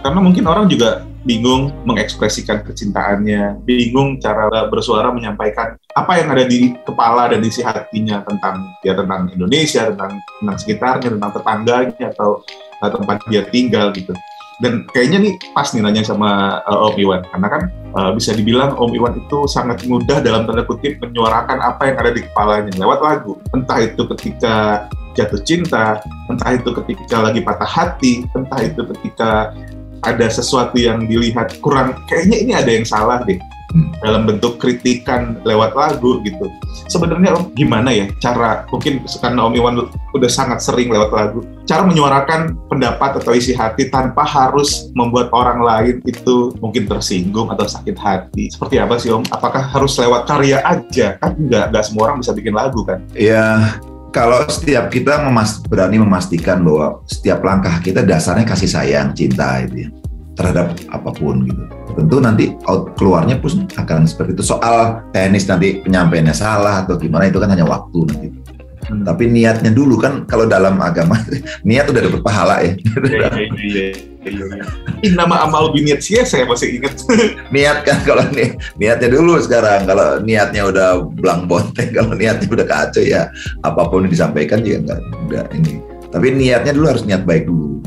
karena 0.00 0.20
mungkin 0.24 0.44
orang 0.48 0.64
juga 0.64 1.04
bingung 1.28 1.68
mengekspresikan 1.84 2.64
kecintaannya, 2.64 3.60
bingung 3.68 4.16
cara 4.16 4.48
bersuara 4.72 5.12
menyampaikan 5.12 5.76
apa 5.92 6.16
yang 6.16 6.32
ada 6.32 6.48
di 6.48 6.72
kepala 6.88 7.28
dan 7.28 7.44
isi 7.44 7.60
hatinya 7.60 8.24
tentang 8.24 8.64
ya 8.80 8.96
tentang 8.96 9.28
Indonesia, 9.28 9.92
tentang 9.92 10.16
tentang 10.40 10.56
sekitarnya, 10.56 11.08
tentang 11.20 11.32
tetangganya 11.36 12.06
atau 12.16 12.40
tempat 12.80 13.20
dia 13.28 13.44
tinggal 13.44 13.92
gitu 13.92 14.16
Dan 14.60 14.84
kayaknya 14.92 15.18
nih 15.24 15.34
pas 15.56 15.72
nih 15.72 15.80
nanya 15.80 16.04
sama 16.04 16.60
uh, 16.68 16.92
Om 16.92 17.00
Iwan, 17.00 17.24
karena 17.32 17.48
kan 17.48 17.62
uh, 17.96 18.10
bisa 18.12 18.36
dibilang 18.36 18.76
Om 18.76 18.92
Iwan 18.92 19.16
itu 19.16 19.48
sangat 19.48 19.88
mudah 19.88 20.20
dalam 20.20 20.44
tanda 20.44 20.68
kutip 20.68 21.00
menyuarakan 21.00 21.64
apa 21.64 21.88
yang 21.88 21.96
ada 21.96 22.10
di 22.12 22.20
kepalanya. 22.28 22.72
Lewat 22.76 23.00
lagu. 23.00 23.40
Entah 23.56 23.80
itu 23.80 24.04
ketika 24.16 24.84
jatuh 25.16 25.40
cinta, 25.42 26.04
entah 26.28 26.52
itu 26.54 26.70
ketika 26.76 27.24
lagi 27.24 27.40
patah 27.40 27.66
hati, 27.66 28.28
entah 28.36 28.60
itu 28.60 28.84
ketika 28.94 29.56
ada 30.04 30.26
sesuatu 30.28 30.76
yang 30.76 31.08
dilihat 31.08 31.56
kurang, 31.60 31.96
kayaknya 32.08 32.36
ini 32.40 32.52
ada 32.52 32.70
yang 32.72 32.84
salah 32.84 33.20
deh 33.24 33.40
Hmm. 33.70 33.94
dalam 34.02 34.26
bentuk 34.26 34.58
kritikan 34.58 35.38
lewat 35.46 35.78
lagu 35.78 36.18
gitu. 36.26 36.50
Sebenarnya 36.90 37.38
Om 37.38 37.54
gimana 37.54 37.94
ya 37.94 38.10
cara 38.18 38.66
mungkin 38.66 39.06
karena 39.06 39.46
Om 39.46 39.54
Iwan 39.54 39.74
udah 40.10 40.30
sangat 40.30 40.58
sering 40.58 40.90
lewat 40.90 41.14
lagu, 41.14 41.46
cara 41.70 41.86
menyuarakan 41.86 42.58
pendapat 42.66 43.22
atau 43.22 43.30
isi 43.30 43.54
hati 43.54 43.86
tanpa 43.86 44.26
harus 44.26 44.90
membuat 44.98 45.30
orang 45.30 45.62
lain 45.62 45.96
itu 46.02 46.50
mungkin 46.58 46.90
tersinggung 46.90 47.46
atau 47.54 47.62
sakit 47.62 47.94
hati. 47.94 48.50
Seperti 48.50 48.82
apa 48.82 48.98
sih 48.98 49.14
Om? 49.14 49.30
Apakah 49.30 49.62
harus 49.62 49.94
lewat 50.02 50.26
karya 50.26 50.58
aja? 50.66 51.14
Kan 51.22 51.38
enggak, 51.38 51.70
enggak 51.70 51.84
semua 51.86 52.10
orang 52.10 52.18
bisa 52.26 52.34
bikin 52.34 52.58
lagu 52.58 52.82
kan. 52.82 52.98
Ya, 53.14 53.78
kalau 54.10 54.42
setiap 54.50 54.90
kita 54.90 55.22
memas 55.22 55.62
berani 55.62 56.02
memastikan 56.02 56.66
bahwa 56.66 57.06
setiap 57.06 57.38
langkah 57.46 57.78
kita 57.78 58.02
dasarnya 58.02 58.42
kasih 58.42 58.66
sayang, 58.66 59.14
cinta 59.14 59.62
itu 59.62 59.86
ya 59.86 59.99
terhadap 60.40 60.72
apa 60.88 61.10
pun 61.12 61.44
gitu. 61.44 61.62
Tentu 62.00 62.16
nanti 62.24 62.44
out 62.64 62.96
keluarnya 62.96 63.36
pun 63.36 63.68
akan 63.68 64.08
seperti 64.08 64.40
itu. 64.40 64.44
Soal 64.56 65.04
teknis 65.12 65.44
nanti 65.44 65.84
penyampaiannya 65.84 66.32
salah 66.32 66.82
atau 66.88 66.96
gimana 66.96 67.28
itu 67.28 67.36
kan 67.36 67.52
hanya 67.52 67.68
waktu 67.68 68.00
nanti. 68.08 68.28
Hmm. 68.90 69.06
Tapi 69.06 69.30
niatnya 69.30 69.70
dulu 69.70 70.00
kan 70.00 70.26
kalau 70.26 70.48
dalam 70.48 70.80
agama 70.82 71.20
niat 71.68 71.86
udah 71.86 72.02
dapat 72.10 72.20
pahala 72.24 72.64
ya. 72.64 72.72
Iya, 72.74 73.28
iya, 73.46 73.84
iya. 74.26 74.66
Ini 75.04 75.14
nama 75.14 75.46
amal 75.46 75.70
biniat 75.70 76.02
sih 76.02 76.18
saya 76.26 76.48
masih 76.48 76.80
ingat. 76.80 76.98
niat 77.54 77.86
kan 77.86 78.02
kalau 78.02 78.24
ni 78.34 78.56
niatnya 78.80 79.12
dulu 79.12 79.38
sekarang 79.38 79.86
kalau 79.86 80.18
niatnya 80.24 80.66
udah 80.66 80.88
belang 81.20 81.46
bonteng 81.46 81.92
kalau 81.96 82.16
niatnya 82.18 82.50
udah 82.50 82.66
kacau 82.66 83.04
ya 83.04 83.30
apa 83.62 83.82
pun 83.86 84.08
yang 84.08 84.12
disampaikan 84.12 84.64
juga 84.64 84.78
enggak 84.82 85.00
enggak 85.28 85.46
ini. 85.54 85.74
Tapi 86.10 86.26
niatnya 86.34 86.72
dulu 86.74 86.86
harus 86.90 87.04
niat 87.06 87.22
baik 87.22 87.46
dulu. 87.46 87.78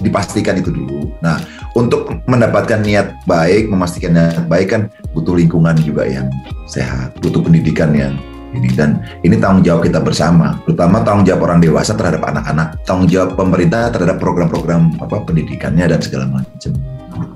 Dipastikan 0.00 0.58
itu 0.58 0.72
dulu. 0.72 1.12
Nah, 1.20 1.38
untuk 1.74 2.22
mendapatkan 2.30 2.80
niat 2.80 3.26
baik, 3.26 3.68
memastikan 3.68 4.14
niat 4.14 4.46
baik 4.46 4.74
kan 4.74 4.82
butuh 5.12 5.34
lingkungan 5.34 5.74
juga 5.82 6.06
yang 6.06 6.30
sehat, 6.70 7.14
butuh 7.18 7.42
pendidikan 7.42 7.90
yang 7.92 8.14
ini 8.54 8.70
dan 8.70 9.02
ini 9.26 9.34
tanggung 9.42 9.66
jawab 9.66 9.82
kita 9.82 9.98
bersama, 9.98 10.54
terutama 10.62 11.02
tanggung 11.02 11.26
jawab 11.26 11.50
orang 11.50 11.58
dewasa 11.58 11.98
terhadap 11.98 12.22
anak-anak, 12.22 12.78
tanggung 12.86 13.10
jawab 13.10 13.34
pemerintah 13.34 13.90
terhadap 13.90 14.22
program-program 14.22 14.94
apa 15.02 15.26
pendidikannya 15.26 15.90
dan 15.90 16.00
segala 16.00 16.30
macam. 16.30 16.72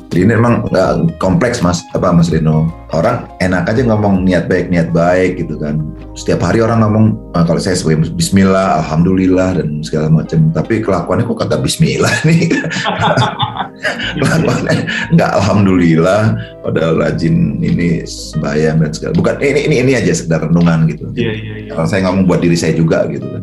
Jadi 0.08 0.24
ini 0.24 0.34
memang 0.40 0.64
nggak 0.72 1.20
kompleks 1.20 1.60
mas, 1.60 1.84
apa 1.92 2.10
mas 2.10 2.32
Rino? 2.32 2.72
Orang 2.96 3.28
enak 3.44 3.68
aja 3.68 3.84
ngomong 3.84 4.24
niat 4.24 4.48
baik, 4.48 4.72
niat 4.72 4.88
baik 4.90 5.44
gitu 5.44 5.60
kan. 5.60 5.78
Setiap 6.16 6.42
hari 6.48 6.64
orang 6.64 6.80
ngomong 6.80 7.06
"Ah, 7.36 7.44
kalau 7.44 7.60
saya 7.60 7.76
sebagai 7.76 8.10
Bismillah, 8.16 8.80
Alhamdulillah 8.82 9.60
dan 9.60 9.84
segala 9.84 10.08
macam. 10.08 10.48
Tapi 10.50 10.80
kelakuannya 10.80 11.28
kok 11.28 11.38
kagak 11.44 11.60
Bismillah 11.60 12.14
nih. 12.24 12.48
kelakuannya 14.18 14.74
nggak 15.14 15.30
Alhamdulillah, 15.38 16.22
padahal 16.62 16.94
rajin 16.98 17.58
ini 17.58 18.02
sembahyang 18.04 18.82
dan 18.82 18.90
segala. 18.90 19.12
Bukan 19.14 19.34
ini 19.40 19.60
ini 19.70 19.76
ini 19.86 19.92
aja 19.94 20.12
sekedar 20.12 20.46
renungan 20.46 20.88
gitu. 20.90 21.10
Iya, 21.14 21.32
iya, 21.32 21.54
iya. 21.68 21.86
Saya 21.86 22.06
ngomong 22.08 22.26
buat 22.26 22.40
diri 22.42 22.56
saya 22.58 22.74
juga 22.74 23.06
gitu 23.10 23.24
kan. 23.24 23.42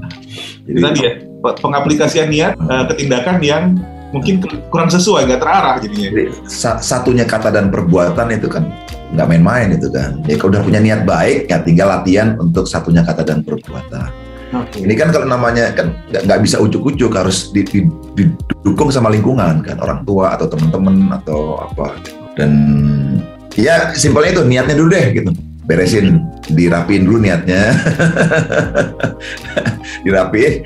Jadi 0.65 0.79
tadi 0.81 0.99
ya, 1.01 1.11
pe- 1.21 1.57
pengaplikasian 1.61 2.27
niat 2.29 2.53
eh, 2.57 2.83
ke 2.89 2.93
tindakan 2.99 3.37
yang 3.39 3.63
mungkin 4.11 4.39
kurang 4.71 4.87
sesuai, 4.87 5.27
nggak 5.27 5.41
terarah 5.41 5.75
jadinya. 5.79 6.09
Jadi 6.11 6.23
sa- 6.47 6.79
satunya 6.79 7.25
kata 7.27 7.51
dan 7.51 7.67
perbuatan 7.71 8.27
itu 8.31 8.47
kan 8.47 8.63
nggak 9.15 9.27
main-main 9.29 9.75
itu 9.75 9.87
kan. 9.91 10.19
Ya 10.27 10.35
kalau 10.35 10.55
udah 10.55 10.63
punya 10.65 10.79
niat 10.81 11.07
baik, 11.07 11.47
ya 11.47 11.61
tinggal 11.63 11.87
latihan 11.87 12.35
untuk 12.35 12.67
satunya 12.67 13.05
kata 13.05 13.23
dan 13.23 13.45
perbuatan. 13.45 14.24
Ini 14.73 14.93
kan 14.97 15.13
kalau 15.13 15.27
namanya 15.29 15.71
kan 15.71 15.93
nggak 16.09 16.39
bisa 16.41 16.57
ujuk-ujuk 16.57 17.13
harus 17.13 17.51
di- 17.51 17.65
di- 17.65 17.91
didukung 18.17 18.89
sama 18.89 19.11
lingkungan 19.11 19.61
kan 19.61 19.77
orang 19.77 20.01
tua 20.03 20.33
atau 20.33 20.49
teman-teman 20.49 21.13
atau 21.13 21.61
apa. 21.61 21.99
Dan 22.35 22.51
ya 23.53 23.93
simpelnya 23.93 24.39
itu 24.39 24.43
niatnya 24.43 24.75
dulu 24.75 24.89
deh 24.91 25.07
gitu. 25.13 25.31
Beresin, 25.65 26.21
dirapiin 26.45 27.09
dulu 27.09 27.25
niatnya. 27.25 27.73
dirapiin. 30.05 30.61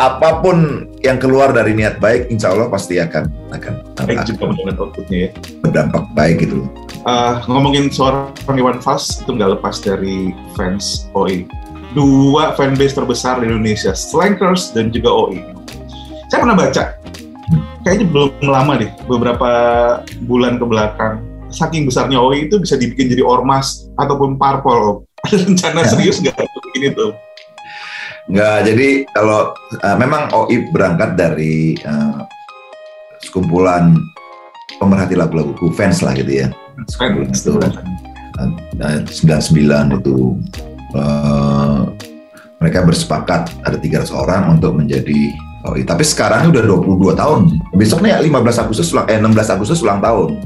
Apa 0.00 0.40
pun 0.40 0.88
yang 1.04 1.20
keluar 1.20 1.52
dari 1.52 1.76
niat 1.76 2.00
baik, 2.00 2.32
insya 2.32 2.56
Allah 2.56 2.72
pasti 2.72 2.96
akan 2.96 3.28
akan, 3.52 3.72
Baik 4.08 4.24
juga 4.24 4.48
mendapat 4.48 4.76
outputnya 4.80 5.28
ya. 5.28 5.30
berdampak 5.60 6.04
baik 6.16 6.48
gitu. 6.48 6.64
Eh, 7.04 7.34
ngomongin 7.48 7.92
seorang 7.92 8.32
Iwan 8.56 8.80
Fals 8.80 9.20
itu 9.20 9.28
nggak 9.28 9.60
lepas 9.60 9.76
dari 9.80 10.32
fans 10.56 11.08
OI. 11.12 11.44
Dua 11.90 12.54
fanbase 12.54 12.94
terbesar 12.94 13.42
di 13.42 13.50
Indonesia, 13.50 13.90
Slankers 13.90 14.70
dan 14.70 14.94
juga 14.94 15.10
OI. 15.10 15.42
Saya 16.30 16.46
pernah 16.46 16.54
baca, 16.54 16.94
kayaknya 17.82 18.06
belum 18.06 18.30
lama 18.46 18.78
deh, 18.78 18.90
beberapa 19.10 19.50
bulan 20.22 20.62
ke 20.62 20.64
belakang, 20.70 21.18
saking 21.50 21.90
besarnya 21.90 22.22
OI 22.22 22.46
itu 22.46 22.62
bisa 22.62 22.78
dibikin 22.78 23.10
jadi 23.10 23.26
ormas 23.26 23.90
ataupun 23.98 24.38
parpol. 24.38 25.02
Ada 25.26 25.42
rencana 25.42 25.82
Ya. 25.82 25.88
serius 25.90 26.16
nggak 26.22 26.38
untuk 26.38 26.72
ini 26.78 26.88
tuh? 26.94 27.10
Nggak, 28.30 28.58
jadi 28.70 28.88
kalau 29.10 29.40
uh, 29.82 29.96
memang 29.98 30.30
OI 30.30 30.70
berangkat 30.70 31.18
dari 31.18 31.74
uh, 31.82 32.22
sekumpulan 33.18 33.98
pemerhati 34.78 35.18
lagu-laguku 35.18 35.74
fans 35.74 36.00
lah 36.06 36.14
gitu 36.14 36.46
ya. 36.46 36.48
Fans 36.94 37.42
Itu. 37.42 37.58
Nah, 38.80 39.04
99 39.04 40.00
itu 40.00 40.16
uh, 40.94 41.90
mereka 42.60 42.84
bersepakat 42.84 43.50
ada 43.64 43.76
300 43.80 44.12
orang 44.12 44.42
untuk 44.58 44.76
menjadi 44.76 45.32
OI. 45.64 45.84
Tapi 45.84 46.04
sekarang 46.04 46.52
udah 46.52 46.62
22 46.64 47.20
tahun. 47.20 47.40
Besoknya 47.76 48.20
15 48.20 48.64
Agustus 48.64 48.92
ulang, 48.92 49.06
eh 49.08 49.18
16 49.20 49.54
Agustus 49.56 49.80
ulang 49.80 50.00
tahun. 50.00 50.40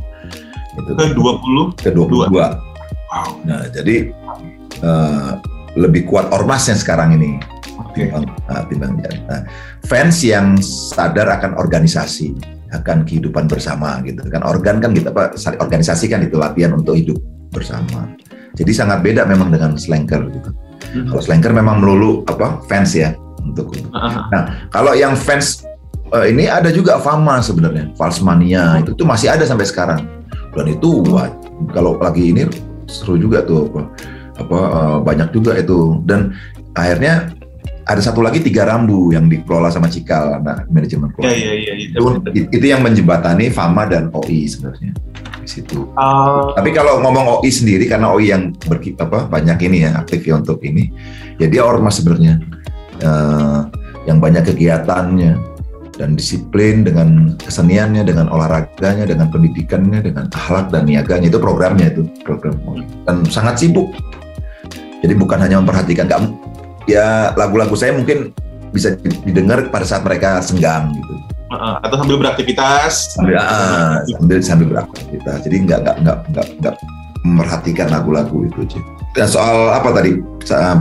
Itu 0.75 0.91
Ke 0.95 1.15
20 1.15 1.75
ke 1.79 1.91
22. 1.91 2.35
Wow. 2.35 3.31
Nah, 3.47 3.63
jadi 3.71 4.11
uh, 4.83 5.39
lebih 5.79 6.07
kuat 6.07 6.31
ormasnya 6.31 6.79
sekarang 6.79 7.19
ini 7.19 7.39
Oke. 7.83 8.07
timbang, 8.07 8.25
nah, 8.47 8.63
timbang 8.67 8.93
nah, 9.27 9.43
fans 9.87 10.23
yang 10.23 10.59
sadar 10.63 11.27
akan 11.31 11.59
organisasi 11.59 12.35
akan 12.75 13.07
kehidupan 13.07 13.47
bersama 13.47 14.03
gitu 14.03 14.19
kan 14.27 14.43
organ 14.43 14.83
kan 14.83 14.91
gitu 14.95 15.11
apa 15.15 15.35
organisasi 15.63 16.11
kan 16.11 16.27
itu 16.27 16.35
latihan 16.39 16.75
untuk 16.75 16.99
hidup 16.99 17.19
bersama 17.55 18.11
jadi 18.55 18.73
sangat 18.73 18.99
beda 19.01 19.23
memang 19.25 19.51
dengan 19.51 19.75
slanker 19.75 20.31
gitu 20.31 20.51
Hmm. 20.85 21.11
kalau 21.11 21.23
slanker 21.23 21.51
memang 21.51 21.81
melulu 21.81 22.23
apa 22.25 22.61
fans 22.65 22.95
ya 22.95 23.15
untuk 23.41 23.73
untuk- 23.73 23.91
Ah, 23.91 24.29
nah 24.29 24.43
kalau 24.69 24.93
yang 24.93 25.13
fans 25.13 25.67
eh, 26.13 26.31
ini 26.31 26.47
ada 26.47 26.71
juga 26.71 26.99
fama 26.99 27.41
sebenarnya 27.41 27.91
false 27.95 28.21
mania 28.21 28.79
itu 28.79 28.93
tuh 28.93 29.03
masih 29.03 29.27
ada 29.29 29.43
sampai 29.43 29.65
sekarang 29.65 30.07
dan 30.53 30.67
itu 30.67 31.03
wah, 31.09 31.27
kalau 31.71 31.99
lagi 31.99 32.31
ini 32.31 32.47
seru 32.87 33.17
juga 33.17 33.43
tuh 33.43 33.67
apa 33.67 33.81
apa 34.37 34.59
eh, 34.61 34.97
banyak 35.03 35.29
juga 35.31 35.53
itu 35.55 35.99
dan 36.03 36.31
akhirnya 36.73 37.35
ada 37.85 38.01
satu 38.01 38.21
lagi 38.21 38.39
tiga 38.39 38.65
rambu 38.65 39.11
yang 39.11 39.27
dikelola 39.27 39.69
sama 39.69 39.87
Cikal 39.87 40.41
anak 40.41 40.65
manajemen 40.69 41.11
kelola. 41.11 41.29
iya, 41.29 41.53
iya. 41.55 41.73
iya. 41.75 41.91
Itu, 41.91 42.07
itu 42.51 42.65
yang 42.65 42.81
menjembatani 42.81 43.51
Fama 43.51 43.85
dan 43.85 44.09
OI 44.09 44.47
sebenarnya 44.47 44.95
di 45.45 45.51
situ. 45.61 45.93
Ah, 45.95 46.51
Tapi 46.57 46.73
kalau 46.73 46.99
ngomong 47.05 47.45
OI 47.45 47.51
sendiri 47.53 47.85
karena 47.85 48.09
OI 48.11 48.33
yang 48.33 48.57
berki, 48.57 48.97
apa 48.97 49.29
banyak 49.29 49.61
ini 49.69 49.85
ya 49.85 50.01
aktif 50.01 50.25
ya 50.25 50.41
untuk 50.41 50.65
ini, 50.65 50.89
ya 51.37 51.47
dia 51.47 51.63
ormas 51.63 52.01
sebenarnya 52.01 52.41
Eh, 53.03 53.61
yang 54.05 54.21
banyak 54.21 54.45
kegiatannya 54.53 55.33
dan 55.97 56.13
disiplin 56.13 56.85
dengan 56.85 57.35
keseniannya, 57.41 58.05
dengan 58.05 58.29
olahraganya, 58.29 59.09
dengan 59.09 59.33
pendidikannya, 59.33 60.05
dengan 60.05 60.29
akhlak 60.29 60.69
dan 60.69 60.85
niaganya 60.87 61.33
itu 61.33 61.41
programnya 61.41 61.89
itu 61.91 62.07
program 62.23 62.55
OI. 62.69 62.85
dan 63.09 63.25
sangat 63.27 63.65
sibuk. 63.65 63.91
Jadi 65.01 65.15
bukan 65.17 65.41
hanya 65.41 65.59
memperhatikan 65.59 66.07
nggak 66.07 66.21
ya 66.87 67.33
lagu-lagu 67.35 67.73
saya 67.75 67.97
mungkin 67.97 68.31
bisa 68.71 68.95
didengar 69.25 69.73
pada 69.73 69.89
saat 69.89 70.05
mereka 70.05 70.41
senggang 70.45 70.93
gitu 70.97 71.15
ah, 71.57 71.77
atau 71.81 71.97
sambil 71.97 72.17
beraktivitas. 72.19 72.93
sambil 73.13 73.35
ah, 73.37 73.99
sambil 74.09 74.39
sambil 74.41 74.67
beraktivitas 74.71 75.37
jadi 75.41 75.57
nggak 75.61 75.79
nggak 75.81 75.97
nggak 76.01 76.19
nggak 76.29 76.47
nggak 76.59 76.75
memperhatikan 77.23 77.89
lagu-lagu 77.89 78.45
itu 78.45 78.59
aja 78.63 78.81
dan 79.15 79.27
soal 79.27 79.71
apa 79.71 79.89
tadi 79.93 80.19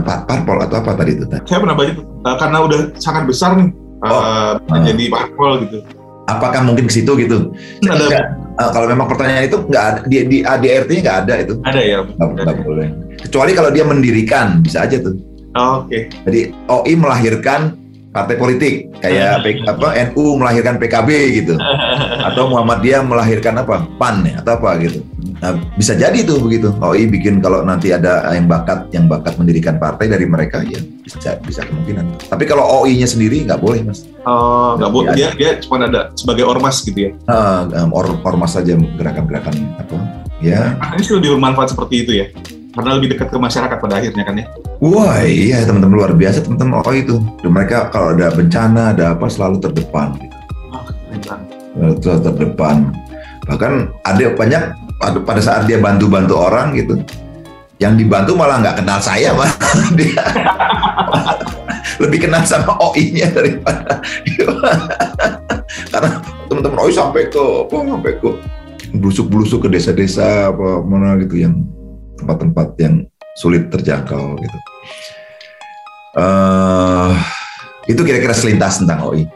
par- 0.02 0.24
parpol 0.24 0.58
atau 0.60 0.76
apa 0.76 0.92
tadi 0.94 1.14
itu 1.14 1.24
tadi 1.24 1.46
Saya 1.46 1.58
pernah 1.58 1.72
baca 1.72 1.92
uh, 1.96 2.36
karena 2.36 2.58
udah 2.60 2.78
sangat 2.96 3.24
besar 3.24 3.56
nih 3.56 3.68
uh, 4.02 4.58
Ah. 4.60 4.82
jadi 4.82 5.08
parpol 5.08 5.64
gitu. 5.64 5.78
apakah 6.24 6.60
mungkin 6.60 6.84
ke 6.84 6.94
situ 6.94 7.12
gitu 7.16 7.52
Ada 7.80 8.04
Nggak, 8.04 8.24
ah, 8.56 8.68
kalau 8.70 8.86
memang 8.86 9.06
pertanyaan 9.06 9.44
itu 9.44 9.56
nggak 9.62 9.84
ada 9.84 10.00
di 10.04 10.16
di 10.24 10.38
ADRT-nya 10.40 11.00
nggak 11.00 11.18
ada 11.24 11.34
itu 11.38 11.54
ada 11.62 11.80
ya. 11.80 11.98
nggak 12.04 12.28
nggak 12.36 12.56
boleh 12.60 12.86
kecuali 13.20 13.50
kalau 13.52 13.70
dia 13.72 13.84
mendirikan 13.84 14.60
bisa 14.60 14.84
aja 14.84 14.98
tuh 14.98 15.16
Oh, 15.54 15.86
Oke. 15.86 16.10
jadi 16.26 16.50
OI 16.66 16.98
melahirkan 16.98 17.78
partai 18.14 18.38
politik 18.38 18.94
kayak 19.02 19.38
P- 19.44 19.66
apa 19.66 19.88
NU 20.14 20.38
melahirkan 20.38 20.78
PKB 20.78 21.08
gitu 21.42 21.54
atau 22.30 22.46
Muhammadiyah 22.46 23.02
melahirkan 23.02 23.58
apa 23.58 23.82
PAN 23.98 24.22
ya 24.22 24.38
atau 24.38 24.54
apa 24.62 24.78
gitu 24.78 25.02
nah, 25.42 25.58
bisa 25.74 25.98
jadi 25.98 26.22
tuh 26.22 26.38
begitu 26.38 26.70
OI 26.78 27.10
bikin 27.10 27.42
kalau 27.42 27.66
nanti 27.66 27.90
ada 27.90 28.22
yang 28.30 28.46
bakat 28.46 28.86
yang 28.94 29.10
bakat 29.10 29.34
mendirikan 29.34 29.82
partai 29.82 30.06
dari 30.06 30.30
mereka 30.30 30.62
ya 30.62 30.78
bisa 31.02 31.34
bisa 31.42 31.66
kemungkinan 31.66 32.30
tapi 32.30 32.46
kalau 32.46 32.86
OI-nya 32.86 33.10
sendiri 33.10 33.42
nggak 33.42 33.58
boleh 33.58 33.82
mas 33.82 34.06
Oh, 34.24 34.72
nggak 34.80 34.90
boleh. 34.90 35.12
Iya. 35.12 35.36
Dia 35.36 35.36
dia 35.36 35.50
cuma 35.60 35.84
ada 35.84 36.08
sebagai 36.16 36.48
ormas 36.48 36.80
gitu 36.80 36.96
ya. 36.96 37.10
Um, 37.28 37.92
or, 37.92 38.08
ormas 38.24 38.56
saja 38.56 38.72
gerakan-gerakan 38.96 39.52
apa 39.76 39.96
ya 40.40 40.80
Ini 40.96 41.04
lebih 41.20 41.36
bermanfaat 41.36 41.76
seperti 41.76 41.94
itu 42.08 42.12
ya. 42.24 42.26
Karena 42.72 42.96
lebih 42.98 43.14
dekat 43.14 43.28
ke 43.30 43.38
masyarakat 43.38 43.76
pada 43.78 43.94
akhirnya 44.00 44.24
kan 44.24 44.34
ya. 44.40 44.46
Wah 44.82 45.20
iya 45.22 45.62
teman-teman 45.66 45.94
luar 45.94 46.12
biasa 46.14 46.42
teman-teman 46.46 46.82
OI 46.86 47.04
itu. 47.04 47.16
Mereka 47.44 47.92
kalau 47.94 48.14
ada 48.16 48.30
bencana 48.32 48.94
ada 48.94 49.14
apa 49.14 49.26
selalu 49.28 49.60
terdepan. 49.62 50.16
Gitu. 50.18 51.34
Ter- 52.00 52.22
terdepan. 52.22 52.90
Bahkan 53.44 53.72
ada 54.06 54.24
banyak 54.34 54.62
pada- 54.98 55.44
saat 55.44 55.66
dia 55.68 55.78
bantu-bantu 55.82 56.34
orang 56.38 56.72
gitu 56.78 56.96
yang 57.82 57.98
dibantu 57.98 58.38
malah 58.38 58.62
nggak 58.62 58.80
kenal 58.80 58.98
saya 59.02 59.34
malah 59.34 59.50
dia 59.98 60.22
lebih 61.98 62.26
kenal 62.26 62.42
sama 62.46 62.78
OI-nya 62.78 63.34
daripada 63.34 63.98
karena 65.92 66.10
teman-teman 66.46 66.78
OI 66.86 66.94
sampai 66.94 67.26
ke 67.26 67.42
apa 67.42 67.74
sampai 67.74 68.12
ke 68.22 68.30
blusuk-blusuk 68.94 69.66
ke 69.66 69.68
desa-desa 69.74 70.54
apa 70.54 70.86
mana 70.86 71.18
gitu 71.18 71.42
yang 71.42 71.66
tempat-tempat 72.14 72.68
yang 72.78 72.94
sulit 73.34 73.68
terjangkau 73.68 74.38
gitu 74.38 74.58
Eh, 76.14 77.12
itu 77.90 77.98
kira-kira 78.06 78.30
selintas 78.30 78.78
tentang 78.78 79.02
OI 79.02 79.26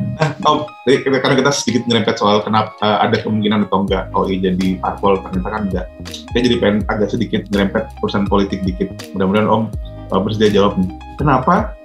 Nah, 0.00 0.32
Om, 0.48 0.64
jadi 0.88 1.20
karena 1.20 1.36
kita 1.36 1.52
sedikit 1.52 1.82
nyerempet 1.84 2.16
soal 2.16 2.40
kenapa 2.40 2.72
eh, 2.80 2.98
ada 3.04 3.20
kemungkinan 3.20 3.68
atau 3.68 3.84
enggak 3.84 4.08
OI 4.16 4.40
jadi 4.40 4.80
parpol, 4.80 5.20
ternyata 5.20 5.48
kan 5.52 5.62
enggak. 5.68 5.86
Saya 6.08 6.40
jadi 6.40 6.56
pengen 6.56 6.78
agak 6.88 7.12
sedikit 7.12 7.44
nyerempet 7.52 7.84
urusan 8.00 8.24
politik 8.24 8.64
dikit. 8.64 8.88
Mudah-mudahan 9.12 9.50
Om 9.50 9.62
eh, 10.08 10.20
bersedia 10.24 10.56
jawab 10.56 10.80
nih. 10.80 10.88
Kenapa 11.20 11.76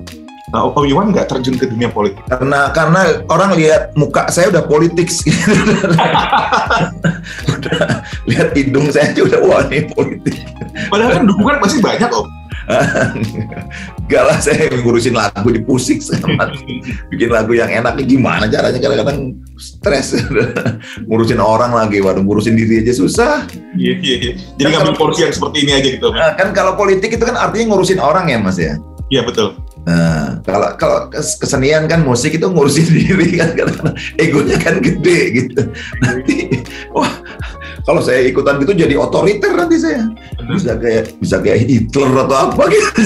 eh, 0.47 0.63
Om 0.63 0.85
Iwan 0.87 1.11
nggak 1.11 1.27
terjun 1.27 1.59
ke 1.59 1.67
dunia 1.67 1.91
politik? 1.91 2.23
karena 2.31 2.71
karena 2.71 3.01
orang 3.27 3.51
lihat 3.59 3.91
muka 3.99 4.31
saya 4.31 4.47
udah 4.47 4.63
politik 4.63 5.11
udah 7.57 8.04
lihat 8.25 8.57
hidung 8.57 8.89
saya 8.89 9.13
aja 9.13 9.21
udah 9.21 9.39
wah 9.45 9.61
ini 9.69 9.85
politik 9.89 10.35
Padahal 10.89 11.11
kan 11.15 11.23
dukungan 11.23 11.57
masih 11.63 11.79
banyak 11.79 12.09
Om. 12.11 12.27
Gak 14.11 14.23
lah 14.25 14.37
saya 14.41 14.69
ngurusin 14.81 15.13
lagu 15.13 15.49
di 15.49 15.61
pusing 15.61 16.01
sama 16.01 16.49
bikin 17.09 17.29
lagu 17.29 17.53
yang 17.53 17.69
enak 17.69 17.97
gimana 18.05 18.49
caranya 18.49 18.77
kadang-kadang 18.77 19.37
stres 19.57 20.17
ngurusin 21.07 21.37
orang 21.37 21.73
lagi 21.73 22.01
waduh 22.01 22.21
ngurusin 22.21 22.57
diri 22.57 22.81
aja 22.81 22.93
susah 22.93 23.45
Iya, 23.77 23.93
iya, 24.01 24.15
iya. 24.21 24.31
Jadi 24.57 24.69
Kan 24.71 24.73
ngambil 24.81 24.95
porsi 24.97 25.25
yang 25.25 25.33
seperti 25.33 25.57
ini 25.65 25.71
aja 25.77 25.89
gitu. 25.93 26.07
Om. 26.09 26.15
Nah, 26.17 26.31
kan 26.33 26.47
kalau 26.53 26.73
politik 26.73 27.13
itu 27.13 27.23
kan 27.23 27.37
artinya 27.37 27.73
ngurusin 27.73 28.01
orang 28.01 28.29
ya 28.29 28.37
mas 28.41 28.57
ya 28.57 28.75
Iya 29.13 29.21
betul. 29.21 29.53
Nah, 29.85 30.41
kalau 30.41 30.73
kalau 30.81 30.99
kes- 31.13 31.37
kesenian 31.37 31.85
kan 31.85 32.01
musik 32.01 32.33
itu 32.33 32.45
ngurusin 32.49 32.89
diri 32.97 33.37
kan 33.37 33.53
kadang-kadang 33.53 33.93
egonya 34.17 34.57
kan 34.57 34.81
gede 34.81 35.19
gitu. 35.37 35.61
Nanti 36.01 36.65
wah 36.89 37.13
kalau 37.85 38.01
saya 38.01 38.25
ikutan 38.25 38.57
gitu 38.65 38.73
jadi 38.73 38.97
otoriter 38.97 39.53
nanti 39.53 39.77
saya. 39.77 40.09
Bisa 40.41 40.73
kayak 40.73 41.13
bisa 41.21 41.37
kayak 41.37 41.69
Hitler 41.69 42.09
atau 42.25 42.37
apa 42.49 42.63
gitu. 42.73 43.01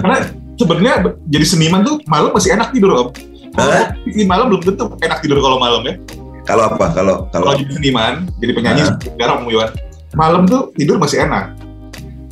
Karena 0.00 0.16
sebenarnya 0.56 0.94
jadi 1.28 1.44
seniman 1.44 1.84
tuh 1.84 2.00
malam 2.08 2.32
masih 2.32 2.56
enak 2.56 2.72
tidur 2.72 2.96
Om. 2.96 3.08
Hah? 3.54 3.94
di 4.02 4.26
malam 4.26 4.50
belum 4.50 4.66
tentu 4.66 4.98
enak 4.98 5.22
tidur 5.22 5.38
kalau 5.38 5.60
malam 5.60 5.84
ya. 5.86 5.94
Kalau 6.48 6.72
apa? 6.72 6.90
Kalau 6.90 7.28
Kalau 7.30 7.52
kalau 7.52 7.60
jadi 7.60 7.72
seniman, 7.78 8.26
jadi 8.42 8.52
penyanyi 8.56 8.82
sekarang 8.98 9.46
Iwan, 9.46 9.70
malam 10.16 10.42
tuh 10.48 10.74
tidur 10.74 10.98
masih 10.98 11.22
enak. 11.22 11.54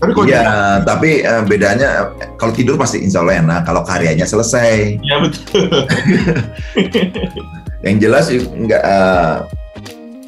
Tapi 0.03 0.19
kalau 0.19 0.27
Iya, 0.27 0.83
tapi 0.83 1.23
eh, 1.23 1.43
bedanya 1.47 2.11
kalau 2.35 2.51
tidur 2.51 2.75
pasti 2.75 2.99
insya 3.05 3.23
Allah 3.23 3.39
enak. 3.39 3.61
Kalau 3.63 3.87
karyanya 3.87 4.27
selesai, 4.27 4.99
Ya 4.99 5.23
betul. 5.23 5.71
yang 7.87 8.03
jelas 8.03 8.27
nggak 8.35 8.83
eh, 8.83 9.35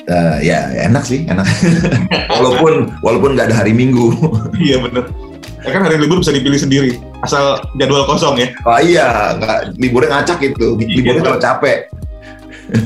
eh, 0.07 0.37
ya 0.43 0.59
enak 0.85 1.03
sih, 1.03 1.25
enak. 1.25 1.47
walaupun 2.35 2.93
walaupun 3.01 3.31
nggak 3.35 3.53
ada 3.53 3.63
hari 3.63 3.73
Minggu. 3.73 4.13
Iya 4.57 4.81
bener. 4.81 5.09
Ya 5.65 5.73
kan 5.73 5.81
hari 5.81 5.97
libur 5.97 6.21
bisa 6.21 6.29
dipilih 6.29 6.61
sendiri, 6.61 7.01
asal 7.25 7.57
jadwal 7.81 8.05
kosong 8.05 8.37
ya. 8.37 8.53
Oh 8.69 8.77
iya, 8.77 9.33
nggak 9.35 9.81
liburnya 9.81 10.21
ngacak 10.21 10.39
itu. 10.45 10.77
Liburnya 10.77 11.21
Iya. 11.21 11.25
kalau 11.25 11.41
capek. 11.41 11.79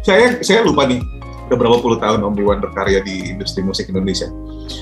Saya 0.00 0.40
saya 0.40 0.64
lupa 0.64 0.88
nih, 0.88 0.96
udah 1.46 1.56
berapa 1.56 1.76
puluh 1.78 2.00
tahun 2.00 2.24
Om 2.24 2.34
Iwan 2.40 2.58
berkarya 2.58 3.04
di 3.04 3.36
industri 3.36 3.60
musik 3.60 3.86
Indonesia. 3.86 4.26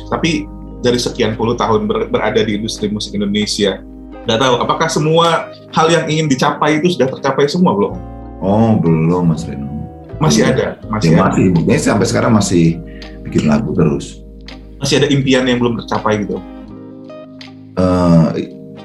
Tapi 0.06 0.46
dari 0.78 0.94
sekian 0.94 1.34
puluh 1.34 1.58
tahun 1.58 1.90
ber- 1.90 2.06
berada 2.06 2.38
di 2.38 2.54
industri 2.54 2.86
musik 2.86 3.12
Indonesia, 3.12 3.82
nggak 4.24 4.38
tahu 4.38 4.54
apakah 4.62 4.86
semua 4.86 5.50
hal 5.74 5.86
yang 5.90 6.06
ingin 6.06 6.30
dicapai 6.30 6.78
itu 6.78 6.94
sudah 6.94 7.10
tercapai 7.10 7.50
semua 7.50 7.74
belum? 7.74 7.98
Oh 8.38 8.78
belum 8.78 9.34
Mas 9.34 9.42
Reno. 9.42 9.66
Masih 10.18 10.42
Iya. 10.42 10.50
ada, 10.52 10.66
masih 10.90 11.10
Ya, 11.10 11.16
ada, 11.16 11.22
masih, 11.30 11.44
buktinya 11.54 11.78
sampai 11.78 12.06
sekarang 12.06 12.32
masih 12.34 12.64
bikin 13.22 13.44
lagu 13.46 13.70
terus. 13.72 14.22
masih 14.78 15.02
ada 15.02 15.08
impian 15.10 15.42
yang 15.42 15.58
belum 15.58 15.74
tercapai 15.82 16.22
gitu. 16.22 16.38
Eh, 17.74 18.26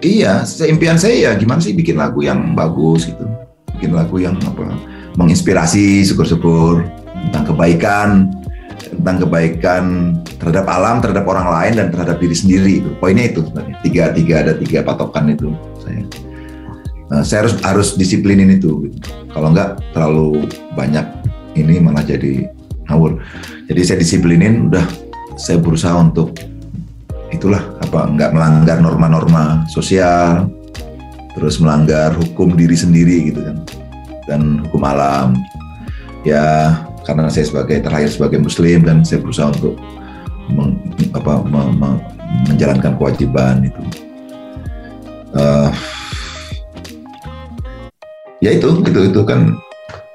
iya, 0.02 0.42
impian 0.66 0.98
saya 0.98 1.16
ya 1.18 1.32
gimana 1.34 1.62
sih 1.62 1.74
bikin 1.74 1.98
lagu 1.98 2.22
yang 2.22 2.54
bagus 2.54 3.10
gitu, 3.10 3.26
bikin 3.78 3.94
lagu 3.94 4.18
yang 4.18 4.38
apa, 4.42 4.74
menginspirasi, 5.18 6.02
syukur-syukur 6.02 6.86
tentang 7.30 7.46
kebaikan, 7.54 8.10
tentang 8.90 9.18
kebaikan 9.22 9.84
terhadap 10.38 10.66
alam, 10.66 11.02
terhadap 11.02 11.26
orang 11.26 11.48
lain 11.50 11.74
dan 11.78 11.88
terhadap 11.90 12.18
diri 12.18 12.36
sendiri. 12.38 12.76
Poinnya 12.98 13.30
itu 13.30 13.42
sebenarnya. 13.46 13.78
Tiga, 13.82 14.04
tiga 14.14 14.36
ada 14.46 14.54
tiga 14.58 14.80
patokan 14.82 15.34
itu 15.34 15.50
saya. 15.82 16.02
Eh, 17.14 17.24
saya 17.26 17.40
harus 17.46 17.54
harus 17.62 17.90
disiplinin 17.94 18.50
itu. 18.50 18.90
gitu. 18.90 18.98
Kalau 19.30 19.54
enggak 19.54 19.78
terlalu 19.94 20.46
banyak 20.74 21.06
ini 21.54 21.80
malah 21.82 22.04
jadi 22.06 22.48
ngawur. 22.90 23.20
Jadi 23.70 23.82
saya 23.86 23.98
disiplinin, 24.02 24.70
udah 24.70 24.86
saya 25.40 25.58
berusaha 25.58 25.96
untuk 25.98 26.36
itulah 27.34 27.62
apa 27.82 28.06
nggak 28.14 28.32
melanggar 28.38 28.78
norma-norma 28.78 29.66
sosial 29.66 30.46
terus 31.34 31.58
melanggar 31.58 32.14
hukum 32.14 32.54
diri 32.54 32.78
sendiri 32.78 33.34
gitu 33.34 33.42
kan 33.42 33.58
dan 34.30 34.42
hukum 34.70 34.86
alam. 34.86 35.34
Ya 36.22 36.78
karena 37.04 37.28
saya 37.28 37.50
sebagai 37.50 37.84
terlahir 37.84 38.08
sebagai 38.08 38.40
muslim 38.40 38.86
dan 38.86 39.02
saya 39.04 39.20
berusaha 39.20 39.52
untuk 39.52 39.76
meng- 40.54 40.80
apa, 41.12 41.44
me- 41.44 41.74
me- 41.76 42.04
menjalankan 42.48 42.96
kewajiban 42.96 43.66
itu. 43.66 43.84
Eh, 45.34 45.70
ya 48.40 48.54
itu 48.54 48.86
itu 48.86 49.00
itu 49.10 49.22
kan 49.26 49.58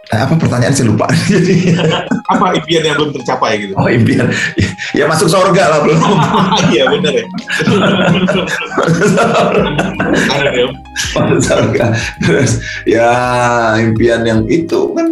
apa 0.08 0.40
pertanyaan 0.40 0.72
saya 0.72 0.88
lupa 0.88 1.04
jadi 1.32 1.76
Apa 2.28 2.56
impian 2.56 2.80
yang 2.80 2.96
belum 2.96 3.12
tercapai 3.20 3.60
gitu? 3.60 3.72
oh 3.76 3.88
impian 3.92 4.24
ya 4.96 5.04
masuk 5.04 5.28
surga 5.28 5.62
lah 5.68 5.80
belum 5.84 6.00
Iya 6.72 6.84
bener 6.92 7.12
ya. 7.12 7.26
Masuk 11.16 11.40
surga. 11.44 11.86
Terus 12.24 12.52
ya 12.88 13.10
impian 13.80 14.24
yang 14.24 14.40
itu 14.48 14.92
kan 14.96 15.08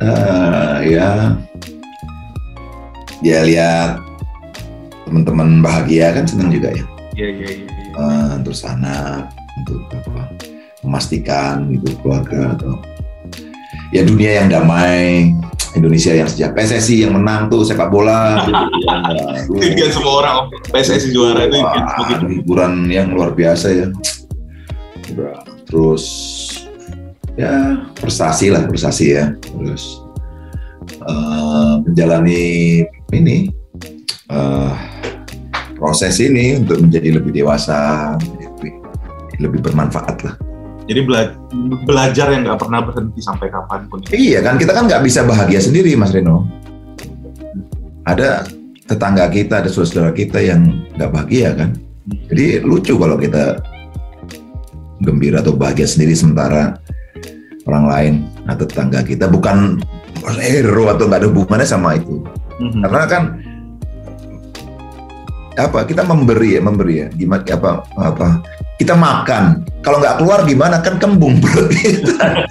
eh, 0.00 0.76
ya 0.88 1.08
ya 3.20 3.38
lihat 3.44 3.90
teman-teman 5.08 5.60
bahagia 5.64 6.12
kan 6.16 6.24
senang 6.28 6.52
juga 6.52 6.72
ya. 6.72 6.84
Iya 7.16 7.28
iya 7.28 7.48
iya. 7.60 7.66
iya. 7.68 7.92
Eh, 7.98 8.32
terus 8.44 8.64
anak 8.64 9.32
untuk 9.64 9.84
apa 9.90 10.32
memastikan 10.86 11.66
gitu 11.74 11.92
keluarga 12.00 12.54
atau 12.54 12.78
ya 13.92 14.04
dunia 14.04 14.44
yang 14.44 14.48
damai 14.52 15.32
Indonesia 15.76 16.12
yang 16.16 16.28
sejak 16.28 16.56
PSSI 16.56 17.06
yang 17.06 17.12
menang 17.14 17.52
tuh 17.52 17.62
sepak 17.62 17.92
bola. 17.92 18.40
Itu 19.44 19.60
impian 19.60 19.90
semua 19.92 20.12
orang 20.24 20.36
PSSI 20.72 21.08
juara 21.12 21.46
itu 21.48 21.60
hiburan 22.28 22.88
yang 22.88 23.12
luar 23.12 23.32
biasa 23.32 23.66
ya. 23.72 23.86
Terus 25.68 26.04
ya 27.36 27.84
prestasi 27.96 28.50
lah 28.52 28.64
prestasi 28.66 29.04
ya. 29.12 29.24
Terus 29.40 30.02
eh, 30.88 31.72
menjalani 31.84 32.40
ini 33.12 33.52
eh, 34.32 34.72
proses 35.76 36.18
ini 36.18 36.58
untuk 36.58 36.80
menjadi 36.82 37.22
lebih 37.22 37.32
dewasa, 37.32 38.16
lebih, 38.18 38.72
lebih 39.38 39.60
bermanfaat 39.62 40.16
lah. 40.26 40.47
Jadi 40.88 41.00
bela- 41.04 41.36
belajar 41.84 42.32
yang 42.32 42.48
nggak 42.48 42.60
pernah 42.64 42.80
berhenti 42.80 43.20
sampai 43.20 43.52
kapan 43.52 43.84
pun. 43.92 44.00
Iya 44.08 44.40
kan 44.40 44.56
kita 44.56 44.72
kan 44.72 44.88
nggak 44.88 45.04
bisa 45.04 45.20
bahagia 45.28 45.60
sendiri 45.60 45.92
Mas 45.94 46.16
Reno. 46.16 46.48
Ada 48.08 48.48
tetangga 48.88 49.28
kita, 49.28 49.60
ada 49.60 49.68
saudara 49.68 50.16
kita 50.16 50.40
yang 50.40 50.64
nggak 50.96 51.12
bahagia 51.12 51.52
kan. 51.52 51.76
Jadi 52.32 52.64
lucu 52.64 52.96
kalau 52.96 53.20
kita 53.20 53.60
gembira 55.04 55.44
atau 55.44 55.52
bahagia 55.52 55.84
sendiri 55.84 56.16
sementara 56.16 56.80
orang 57.68 57.84
lain 57.84 58.14
atau 58.48 58.64
tetangga 58.64 59.04
kita 59.04 59.28
bukan 59.28 59.76
hero 60.40 60.88
atau 60.88 61.04
nggak 61.04 61.20
ada 61.20 61.28
hubungannya 61.28 61.68
sama 61.68 62.00
itu. 62.00 62.24
Mhm. 62.64 62.80
Karena 62.88 63.04
kan 63.04 63.22
apa 65.58 65.84
kita 65.84 66.06
memberi 66.06 66.54
ya 66.56 66.60
memberi 66.62 66.94
ya 67.02 67.06
gimana 67.12 67.42
apa 67.42 67.82
apa 67.98 68.40
kita 68.78 68.94
makan. 68.94 69.66
Kalau 69.82 69.98
nggak 69.98 70.22
keluar 70.22 70.46
gimana? 70.46 70.78
Kan 70.78 71.02
kembung 71.02 71.38
perut 71.42 71.68
kita. 71.74 72.46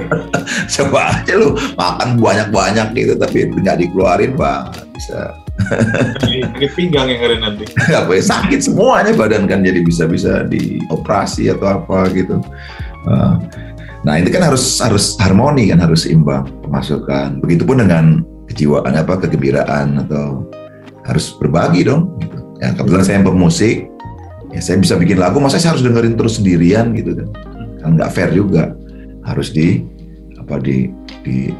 Coba 0.76 1.16
aja 1.16 1.32
lu 1.34 1.56
makan 1.74 2.20
banyak 2.20 2.48
banyak 2.52 2.86
gitu 2.94 3.12
tapi 3.16 3.48
nggak 3.48 3.80
dikeluarin 3.80 4.36
pak. 4.36 4.76
Bisa. 4.94 5.32
Sakit 6.24 6.70
pinggang 6.76 7.08
yang 7.08 7.20
ada 7.20 7.36
nanti. 7.36 7.68
apa 7.92 8.16
ya 8.16 8.22
sakit 8.24 8.64
semuanya 8.64 9.12
badan 9.12 9.44
kan 9.44 9.60
jadi 9.60 9.84
bisa 9.84 10.08
bisa 10.08 10.48
dioperasi 10.48 11.52
atau 11.52 11.80
apa 11.80 12.08
gitu. 12.16 12.40
Uh, 13.04 13.36
nah 14.00 14.16
itu 14.16 14.32
kan 14.32 14.40
harus 14.40 14.80
harus 14.80 15.20
harmoni 15.20 15.68
kan 15.68 15.84
harus 15.84 16.08
imbang 16.08 16.48
pemasukan. 16.64 17.44
Begitupun 17.44 17.84
dengan 17.84 18.24
kejiwaan 18.48 18.96
apa 18.96 19.20
kegembiraan 19.20 20.00
atau 20.08 20.48
harus 21.04 21.36
berbagi 21.36 21.84
dong 21.84 22.08
gitu. 22.24 22.38
ya 22.60 22.72
kebetulan 22.76 23.04
saya 23.04 23.16
yang 23.20 23.28
pemusik 23.28 23.76
ya 24.50 24.60
saya 24.60 24.78
bisa 24.78 24.94
bikin 24.94 25.16
lagu 25.16 25.38
masa 25.38 25.56
saya 25.56 25.74
harus 25.74 25.84
dengerin 25.84 26.14
terus 26.14 26.38
sendirian 26.38 26.90
gitu 26.92 27.14
kan 27.14 27.28
kan 27.80 27.90
nggak 27.96 28.10
fair 28.10 28.30
juga 28.30 28.74
harus 29.22 29.50
di 29.50 29.84
apa 30.36 30.58
di 30.58 30.90
di 31.22 31.52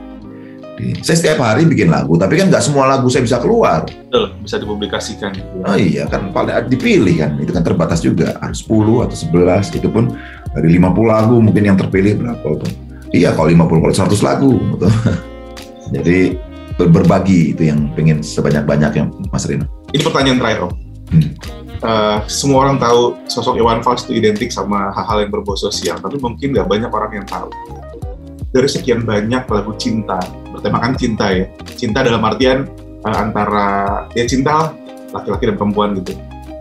di 0.75 0.97
saya 1.05 1.17
setiap 1.17 1.45
hari 1.45 1.69
bikin 1.69 1.93
lagu 1.93 2.17
tapi 2.17 2.41
kan 2.41 2.49
nggak 2.49 2.65
semua 2.65 2.89
lagu 2.89 3.07
saya 3.13 3.21
bisa 3.21 3.37
keluar 3.37 3.85
Betul, 3.85 4.33
bisa 4.43 4.57
dipublikasikan. 4.57 5.31
gitu. 5.37 5.47
Oh 5.63 5.77
iya 5.77 6.09
kan 6.09 6.33
paling 6.33 6.67
dipilih 6.67 7.21
kan 7.21 7.37
itu 7.39 7.53
kan 7.53 7.63
terbatas 7.63 8.01
juga 8.01 8.35
harus 8.41 8.65
10 8.65 9.05
atau 9.07 9.17
11 9.17 9.77
itu 9.77 9.89
pun 9.93 10.17
dari 10.51 10.69
50 10.81 10.83
lagu 11.05 11.37
mungkin 11.39 11.63
yang 11.63 11.77
terpilih 11.79 12.19
berapa 12.19 12.43
tuh. 12.59 12.73
Iya 13.13 13.37
kalau 13.37 13.53
50 13.53 13.71
kalau 13.87 13.95
100 13.95 14.19
lagu 14.25 14.51
betul. 14.75 14.91
Jadi 15.95 16.19
ber- 16.75 16.91
berbagi 16.91 17.53
itu 17.53 17.63
yang 17.69 17.93
pengen 17.93 18.25
sebanyak-banyak 18.25 18.93
yang 18.97 19.09
Mas 19.29 19.45
Rino. 19.47 19.69
Ini 19.93 20.01
pertanyaan 20.01 20.39
terakhir, 20.41 20.61
Om. 20.65 20.73
Eh, 21.81 22.19
semua 22.29 22.69
orang 22.69 22.77
tahu 22.77 23.17
sosok 23.25 23.57
Iwan 23.57 23.81
Fals 23.81 24.05
itu 24.05 24.21
identik 24.21 24.53
sama 24.53 24.93
hal-hal 24.93 25.25
yang 25.25 25.31
berbau 25.33 25.57
sosial, 25.57 25.97
tapi 25.97 26.21
mungkin 26.21 26.53
nggak 26.53 26.69
banyak 26.69 26.91
orang 26.93 27.13
yang 27.25 27.27
tahu. 27.27 27.49
Dari 28.53 28.69
sekian 28.69 29.09
banyak 29.09 29.49
lagu 29.49 29.73
cinta, 29.81 30.21
bertemakan 30.53 30.93
cinta 31.01 31.33
ya, 31.33 31.49
cinta 31.81 32.05
dalam 32.05 32.21
artian 32.21 32.69
eh, 33.01 33.17
antara 33.17 34.05
ya 34.13 34.29
cinta 34.29 34.77
laki-laki 35.09 35.49
dan 35.49 35.57
perempuan 35.57 35.97
gitu. 36.05 36.13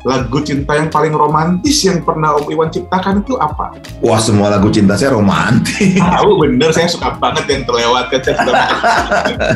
Lagu 0.07 0.39
cinta 0.47 0.79
yang 0.79 0.87
paling 0.87 1.11
romantis 1.11 1.83
yang 1.83 1.99
pernah 2.07 2.39
Om 2.39 2.47
Iwan 2.47 2.71
ciptakan 2.71 3.19
itu 3.19 3.35
apa? 3.35 3.75
Wah 3.99 4.15
semua 4.15 4.47
lagu 4.47 4.71
cinta 4.71 4.95
saya 4.95 5.11
romantis. 5.11 5.99
Tahu 5.99 6.39
bener, 6.39 6.71
saya 6.71 6.87
suka 6.87 7.19
banget 7.19 7.51
yang 7.51 7.67
terlewatkan. 7.67 8.19
Saya 8.23 8.35
suka. 8.39 8.63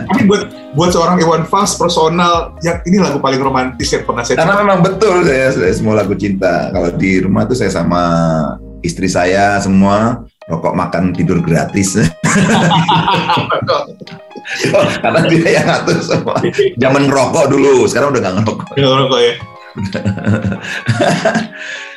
Tapi 0.03 0.21
buat 0.27 0.51
buat 0.75 0.91
seorang 0.91 1.15
Iwan 1.23 1.47
Fals 1.47 1.79
personal, 1.79 2.59
yang 2.59 2.83
ini 2.83 2.99
lagu 2.99 3.23
paling 3.23 3.39
romantis 3.39 3.87
yang 3.95 4.03
pernah 4.03 4.27
saya 4.27 4.43
Karena 4.43 4.59
memang 4.59 4.83
betul 4.83 5.23
saya, 5.23 5.55
saya 5.55 5.71
semua 5.71 5.95
lagu 6.03 6.11
cinta. 6.19 6.67
Kalau 6.75 6.91
di 6.91 7.23
rumah 7.23 7.47
tuh 7.47 7.55
saya 7.55 7.71
sama 7.71 8.03
istri 8.83 9.07
saya 9.07 9.63
semua 9.63 10.27
rokok 10.51 10.75
makan 10.75 11.15
tidur 11.15 11.39
gratis. 11.39 11.95
Karena 14.99 15.23
dia 15.31 15.47
yang 15.55 15.67
ngatur 15.71 15.97
semua. 16.03 16.35
Zaman 16.75 17.07
ngerokok 17.07 17.45
dulu, 17.47 17.87
sekarang 17.87 18.11
udah 18.11 18.19
nggak 18.19 18.35
ngerokok. 18.43 18.75
Rokok 18.75 19.21
ya. 19.23 19.33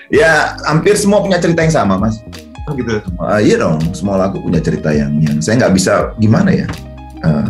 Ya 0.07 0.55
hampir 0.63 0.95
semua 0.95 1.19
punya 1.19 1.43
cerita 1.43 1.67
yang 1.67 1.75
sama 1.75 1.99
mas. 1.99 2.23
Oh, 2.67 2.75
gitu. 2.75 2.99
Ah, 3.23 3.39
iya 3.39 3.57
dong, 3.59 3.79
semua 3.95 4.19
lagu 4.19 4.43
punya 4.43 4.59
cerita 4.59 4.91
yang 4.91 5.15
yang 5.23 5.39
saya 5.39 5.67
nggak 5.67 5.75
bisa 5.75 5.93
gimana 6.19 6.51
ya, 6.51 6.67
Ah, 7.23 7.47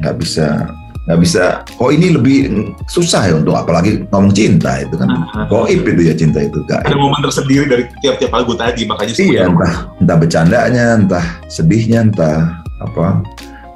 nggak 0.00 0.16
bisa 0.20 0.68
nggak 1.08 1.20
bisa. 1.24 1.64
Oh 1.80 1.88
ini 1.88 2.12
lebih 2.12 2.68
susah 2.84 3.32
ya 3.32 3.34
untuk 3.40 3.56
apalagi 3.56 4.04
ngomong 4.12 4.32
cinta 4.32 4.84
itu 4.84 4.92
kan. 4.92 5.08
Goib 5.48 5.88
itu 5.88 6.02
ya 6.04 6.12
cinta 6.12 6.44
itu 6.44 6.60
gak. 6.68 6.84
Ada 6.84 7.00
momen 7.00 7.24
tersendiri 7.24 7.64
dari 7.64 7.84
tiap-tiap 8.04 8.32
lagu 8.36 8.52
tadi, 8.52 8.84
makanya 8.84 9.12
Iya 9.16 9.48
entah 9.48 9.74
entah 10.04 10.16
bercandanya, 10.20 10.86
entah 11.00 11.24
sedihnya, 11.48 12.12
entah 12.12 12.60
apa 12.84 13.24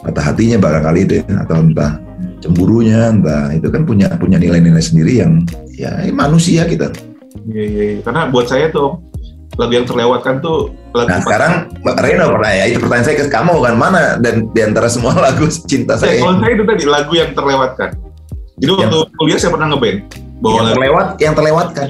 patah 0.04 0.24
hatinya 0.28 0.60
barangkali 0.60 1.00
itu 1.08 1.14
ya, 1.24 1.40
atau 1.48 1.56
entah 1.64 1.96
cemburunya, 2.44 3.16
entah 3.16 3.48
itu 3.56 3.72
kan 3.72 3.88
punya 3.88 4.12
punya 4.20 4.36
nilai-nilai 4.36 4.84
sendiri 4.84 5.24
yang 5.24 5.40
ya 5.76 5.90
manusia 6.12 6.64
kita. 6.68 6.92
Iya, 7.48 7.64
iya, 7.64 7.82
iya. 7.96 8.00
Karena 8.04 8.28
buat 8.28 8.46
saya 8.46 8.68
tuh 8.68 9.00
lagu 9.61 9.72
yang 9.76 9.85
terlewatkan 9.85 10.40
tuh 10.40 10.72
lagu 10.96 11.08
Nah 11.12 11.20
sekarang 11.20 11.52
Mbak 11.85 11.96
Reno 12.00 12.26
pernah 12.32 12.52
ya 12.56 12.64
itu 12.72 12.78
pertanyaan 12.80 13.04
saya 13.04 13.16
ke 13.20 13.26
kamu 13.28 13.54
kan 13.61 13.74
mana 13.76 14.02
dan 14.16 14.48
di 14.48 14.61
antara 14.64 14.88
semua 14.88 15.12
lagu 15.28 15.44
cinta 15.68 16.00
saya, 16.00 16.16
saya 16.16 16.24
kalau 16.24 16.40
saya 16.40 16.52
itu 16.56 16.64
tadi 16.64 16.85
lagu 16.88 17.12
yang 17.12 17.30
terlewatkan. 17.37 17.90
Jadi 18.62 18.70
waktu 18.78 18.98
kuliah 19.18 19.38
saya 19.40 19.50
pernah 19.52 19.68
ngeband 19.74 19.98
bawa 20.42 20.52
yang 20.52 20.64
lagu 20.64 20.74
terlewat 20.74 21.06
yang 21.22 21.35
terlewatkan 21.38 21.88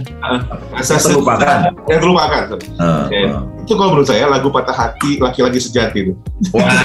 Asa 0.77 0.92
yang 0.99 1.05
terlupakan. 1.09 1.59
yang 1.88 2.01
terlupakan. 2.01 2.42
sorry. 2.53 2.66
Ah, 2.77 3.07
Oke. 3.07 3.21
ah. 3.31 3.42
Itu 3.62 3.73
kalau 3.79 3.90
menurut 3.95 4.09
saya 4.11 4.25
lagu 4.27 4.49
patah 4.51 4.77
hati 4.77 5.23
laki-laki 5.23 5.59
sejati 5.62 5.99
itu. 6.11 6.12
Wah. 6.51 6.66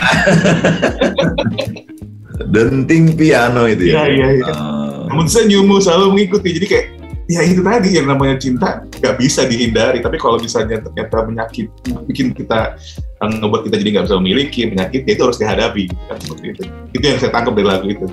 Denting 2.53 3.17
piano 3.17 3.65
itu 3.65 3.89
ya. 3.89 4.05
Iya, 4.05 4.13
iya, 4.13 4.27
iya. 4.39 4.53
Ah. 4.53 4.86
Namun 5.07 5.25
saya 5.31 5.47
nyumu 5.47 5.79
selalu 5.79 6.13
mengikuti. 6.13 6.53
Jadi 6.59 6.67
kayak 6.67 6.85
ya 7.27 7.43
itu 7.43 7.59
tadi 7.59 7.99
yang 7.99 8.07
namanya 8.07 8.39
cinta 8.39 8.83
nggak 8.83 9.15
bisa 9.19 9.47
dihindari. 9.47 10.03
Tapi 10.03 10.19
kalau 10.19 10.37
misalnya 10.39 10.83
ternyata 10.83 11.23
menyakit, 11.23 11.67
bikin 12.07 12.35
kita 12.35 12.75
eh, 12.99 13.27
ngebuat 13.27 13.67
kita 13.67 13.75
jadi 13.79 13.89
nggak 13.97 14.05
bisa 14.11 14.17
memiliki 14.19 14.59
penyakit, 14.67 15.01
ya 15.07 15.11
itu 15.15 15.23
harus 15.23 15.39
dihadapi. 15.39 15.83
Kan 16.07 16.17
seperti 16.19 16.45
itu. 16.53 16.61
Itu 16.95 17.03
yang 17.07 17.17
saya 17.19 17.31
tangkap 17.31 17.53
dari 17.55 17.67
lagu 17.67 17.87
itu. 17.87 18.07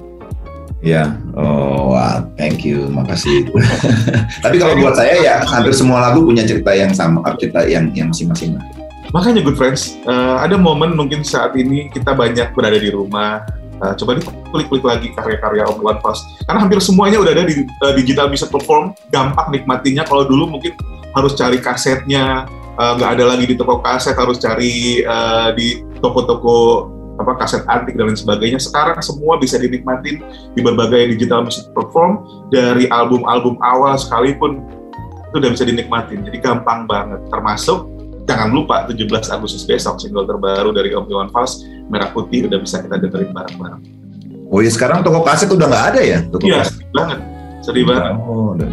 Ya, 0.84 1.16
oh, 1.32 1.96
wah, 1.96 2.28
thank 2.36 2.60
you, 2.60 2.92
makasih. 2.92 3.48
Tapi 4.44 4.60
kalau 4.60 4.76
buat 4.76 4.92
saya 4.92 5.16
ya 5.16 5.34
hampir 5.40 5.72
semua 5.72 6.12
lagu 6.12 6.20
punya 6.20 6.44
cerita 6.44 6.76
yang 6.76 6.92
sama, 6.92 7.24
eh, 7.24 7.34
cerita 7.40 7.64
yang 7.64 7.88
yang 7.96 8.12
masing-masing. 8.12 8.60
Makanya 9.16 9.40
good 9.40 9.56
friends, 9.56 9.96
eh, 10.04 10.36
ada 10.44 10.60
momen 10.60 10.92
mungkin 10.92 11.24
saat 11.24 11.56
ini 11.56 11.88
kita 11.88 12.12
banyak 12.12 12.52
berada 12.52 12.76
di 12.76 12.92
rumah. 12.92 13.40
Eh, 13.74 13.94
coba 13.98 14.14
dikulik-kulik 14.18 14.84
lagi 14.86 15.08
karya-karya 15.12 15.66
Om 15.66 15.82
Iwan 15.82 15.98
Fals. 15.98 16.22
Karena 16.46 16.62
hampir 16.62 16.78
semuanya 16.78 17.18
udah 17.18 17.32
ada 17.34 17.42
di 17.42 17.66
eh, 17.66 17.92
digital 17.98 18.30
bisa 18.30 18.46
perform, 18.46 18.94
gampang 19.10 19.50
nikmatinya. 19.50 20.06
Kalau 20.06 20.22
dulu 20.24 20.46
mungkin 20.58 20.78
harus 21.14 21.34
cari 21.34 21.58
kasetnya, 21.58 22.46
eh, 22.78 22.92
nggak 22.94 23.10
ada 23.18 23.24
lagi 23.34 23.44
di 23.50 23.54
toko 23.58 23.82
kaset, 23.82 24.14
harus 24.14 24.38
cari 24.38 25.02
eh, 25.02 25.48
di 25.58 25.82
toko-toko 25.98 26.90
apa 27.14 27.38
kaset 27.38 27.62
antik 27.70 27.94
dan 27.94 28.10
lain 28.10 28.18
sebagainya. 28.18 28.58
Sekarang 28.58 28.98
semua 29.02 29.38
bisa 29.38 29.58
dinikmatin 29.58 30.22
di 30.54 30.60
berbagai 30.62 31.14
digital 31.14 31.46
music 31.46 31.70
perform 31.70 32.26
dari 32.50 32.90
album-album 32.90 33.58
awal 33.62 33.94
sekalipun 33.94 34.62
itu 35.30 35.36
udah 35.42 35.50
bisa 35.50 35.66
dinikmatin. 35.66 36.22
Jadi 36.22 36.38
gampang 36.42 36.86
banget. 36.86 37.22
Termasuk 37.30 37.90
jangan 38.26 38.50
lupa 38.50 38.86
17 38.86 39.10
Agustus 39.30 39.62
besok 39.66 40.00
single 40.00 40.26
terbaru 40.26 40.70
dari 40.74 40.94
Om 40.94 41.06
Iwan 41.10 41.28
Fals 41.30 41.62
Merah 41.88 42.08
Putih 42.10 42.48
udah 42.48 42.58
bisa 42.60 42.80
kita 42.80 42.96
dengerin 42.96 43.30
bareng-bareng. 43.32 43.82
Oh 44.48 44.60
ya 44.60 44.70
sekarang 44.70 45.02
toko 45.02 45.24
kaset 45.24 45.48
udah 45.50 45.66
nggak 45.66 45.86
ada 45.94 46.00
ya? 46.00 46.18
Toko 46.28 46.44
Iya, 46.46 46.62
kaset. 46.62 46.72
sedih 46.78 46.90
banget. 46.92 47.18
Sedih 47.64 47.84
banget. 47.88 48.12
Oh, 48.20 48.52
udah. 48.54 48.68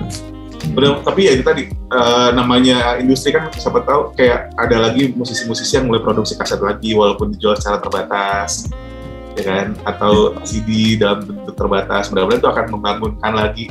Udah, 0.71 0.89
tapi 1.01 1.25
ya 1.25 1.31
itu 1.35 1.43
tadi 1.43 1.63
eh, 1.73 2.29
namanya 2.31 2.95
industri 3.01 3.33
kan 3.33 3.49
siapa 3.49 3.81
tahu 3.81 4.13
kayak 4.13 4.53
ada 4.55 4.77
lagi 4.87 5.09
musisi-musisi 5.11 5.73
yang 5.75 5.89
mulai 5.89 6.05
produksi 6.05 6.37
kaset 6.37 6.61
lagi 6.61 6.93
walaupun 6.93 7.33
dijual 7.33 7.57
secara 7.57 7.81
terbatas 7.81 8.69
ya 9.33 9.43
kan 9.47 9.67
atau 9.89 10.37
CD 10.45 11.01
dalam 11.01 11.25
bentuk 11.25 11.57
terbatas 11.57 12.13
mudah-mudahan 12.13 12.39
itu 12.45 12.49
akan 12.51 12.65
membangunkan 12.77 13.31
lagi 13.33 13.63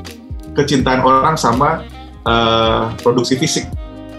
kecintaan 0.52 1.00
orang 1.06 1.38
sama 1.38 1.86
eh, 2.26 2.82
produksi 3.00 3.38
fisik 3.38 3.70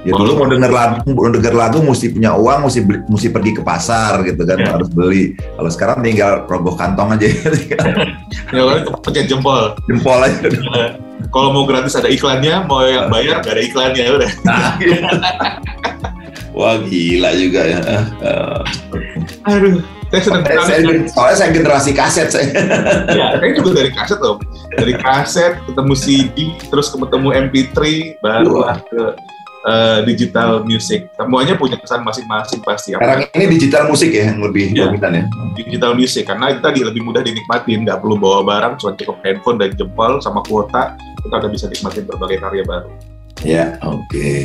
Ya 0.01 0.17
dulu 0.17 0.33
mau 0.33 0.49
denger 0.49 0.73
lagu, 0.73 1.05
mau 1.13 1.29
denger 1.29 1.53
lagu 1.53 1.77
mesti 1.79 2.09
punya 2.09 2.33
uang, 2.33 2.65
mesti 2.65 2.81
beli, 2.81 3.05
mesti 3.05 3.27
pergi 3.29 3.51
ke 3.53 3.61
pasar 3.61 4.25
gitu 4.25 4.41
kan, 4.49 4.57
Iya. 4.57 4.73
harus 4.73 4.89
beli. 4.89 5.37
Kalau 5.37 5.69
sekarang 5.69 5.97
tinggal 6.01 6.49
rogoh 6.49 6.73
kantong 6.73 7.13
aja, 7.13 7.29
ya 8.55 8.61
kan 8.65 8.81
pencet 9.05 9.29
jempol 9.29 9.77
jempol 9.85 10.17
aja. 10.17 10.41
Eh, 10.49 10.89
kalau 11.29 11.53
mau 11.53 11.69
gratis 11.69 11.93
ada 11.93 12.09
iklannya 12.09 12.65
mau 12.65 12.81
yang 12.81 13.13
bayar 13.13 13.45
gak 13.45 13.53
ada 13.53 13.61
iklannya 13.61 14.05
udah 14.09 14.31
Nah, 14.41 14.73
gitu. 14.81 15.05
Wah 16.51 16.81
gila 16.81 17.31
juga 17.37 17.61
ya. 17.63 17.79
Eh, 18.25 18.59
aduh 19.45 19.79
saya 20.11 20.21
seneng 20.27 20.43
saya, 20.43 20.59
saya, 20.67 20.79
soalnya 21.07 21.37
saya 21.39 21.49
generasi 21.55 21.91
kaset 21.95 22.27
saya. 22.27 22.51
ya 23.15 23.39
saya 23.39 23.51
juga 23.55 23.79
dari 23.79 23.91
kaset 23.95 24.19
loh 24.19 24.35
dari 24.75 24.93
kaset 24.99 25.55
ketemu 25.63 25.93
CD 25.95 26.37
terus 26.67 26.91
ketemu 26.91 27.29
MP3 27.47 27.79
baru 28.19 28.67
ke 28.91 29.15
eh, 29.62 30.00
digital 30.06 30.63
music 30.63 31.10
semuanya 31.13 31.54
punya 31.54 31.78
kesan 31.78 32.02
masing-masing 32.02 32.60
pasti 32.62 32.93
Sekarang 32.93 33.30
ini 33.32 33.45
digital 33.50 33.86
musik 33.88 34.10
ya 34.10 34.34
yang 34.34 34.41
lebih 34.41 34.74
Iya. 34.74 34.89
dominan 34.89 35.12
ya. 35.13 35.24
digital 35.54 35.91
music 35.93 36.24
karena 36.26 36.54
itu 36.54 36.60
tadi 36.60 36.80
lebih 36.82 37.02
mudah 37.04 37.21
dinikmatin 37.21 37.86
nggak 37.86 38.02
perlu 38.02 38.15
bawa 38.17 38.41
barang 38.41 38.74
cuma 38.82 38.97
cukup 38.97 39.17
handphone 39.21 39.58
dan 39.62 39.69
jempol 39.76 40.17
sama 40.19 40.41
kuota 40.45 40.95
kita 41.21 41.36
udah 41.38 41.50
bisa 41.52 41.65
nikmatin 41.69 42.04
berbagai 42.06 42.38
karya 42.41 42.63
baru 42.65 42.89
Ya, 43.41 43.74
oke. 43.82 44.38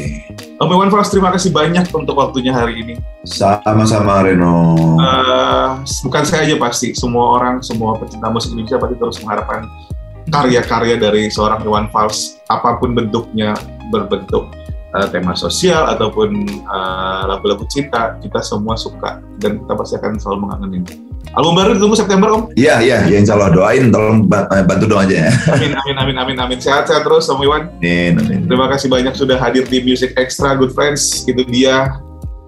Om 0.56 0.72
Iwan 0.72 0.88
Fals, 0.88 1.12
terima 1.12 1.28
kasih 1.28 1.52
banyak 1.52 1.84
untuk 1.92 2.16
waktunya 2.16 2.48
hari 2.48 2.80
ini. 2.80 2.94
Sama-sama 3.28 4.24
Reno. 4.24 4.72
Eh, 4.96 5.68
bukan 6.00 6.24
saya 6.24 6.48
aja 6.48 6.56
pasti, 6.56 6.96
semua 6.96 7.36
orang, 7.36 7.60
semua 7.60 8.00
pecinta 8.00 8.32
musik 8.32 8.56
Indonesia 8.56 8.80
pasti 8.80 8.96
terus 8.96 9.20
mengharapkan 9.20 9.68
karya-karya 10.32 10.96
dari 10.96 11.28
seorang 11.28 11.60
Iwan 11.60 11.92
Fals, 11.92 12.40
apa 12.48 12.80
pun 12.80 12.96
bentuknya, 12.96 13.52
berbentuk 13.92 14.48
eh, 14.96 15.08
tema 15.12 15.36
sosial 15.36 15.86
ataupun 15.92 16.28
eh, 16.48 17.22
lagu-lagu 17.28 17.64
cinta, 17.68 18.16
kita 18.18 18.40
semua 18.40 18.74
suka 18.74 19.20
dan 19.38 19.60
kita 19.60 19.72
pasti 19.76 19.94
akan 20.00 20.16
selalu 20.16 20.38
mengangenin. 20.48 20.84
Album 21.36 21.52
baru 21.58 21.70
ditunggu 21.76 21.96
September 21.98 22.28
Om. 22.32 22.42
Iya, 22.56 22.80
iya, 22.80 22.98
ya 23.12 23.16
insya 23.20 23.36
Allah 23.36 23.52
doain, 23.52 23.92
tolong 23.92 24.24
eh, 24.30 24.64
bantu 24.64 24.84
dong 24.88 25.04
aja 25.04 25.28
ya. 25.28 25.30
Amin, 25.52 25.72
amin, 25.76 25.96
amin, 26.00 26.16
amin, 26.16 26.36
amin. 26.40 26.58
Sehat-sehat 26.62 27.04
terus 27.04 27.28
Om 27.28 27.44
Iwan. 27.44 27.68
Amin, 27.82 28.16
amin. 28.16 28.40
Terima 28.48 28.66
kasih 28.72 28.88
banyak 28.88 29.12
sudah 29.12 29.36
hadir 29.36 29.68
di 29.68 29.84
Music 29.84 30.16
Extra, 30.16 30.56
good 30.56 30.72
friends. 30.72 31.28
Itu 31.28 31.44
dia 31.44 31.92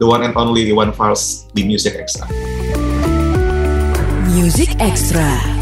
the 0.01 0.07
one 0.07 0.25
and 0.25 0.33
only 0.39 0.71
Iwan 0.71 0.95
Fals 0.95 1.51
di 1.53 1.67
Music 1.67 1.99
Extra. 1.99 2.31
Music 4.33 4.73
Extra. 4.79 5.58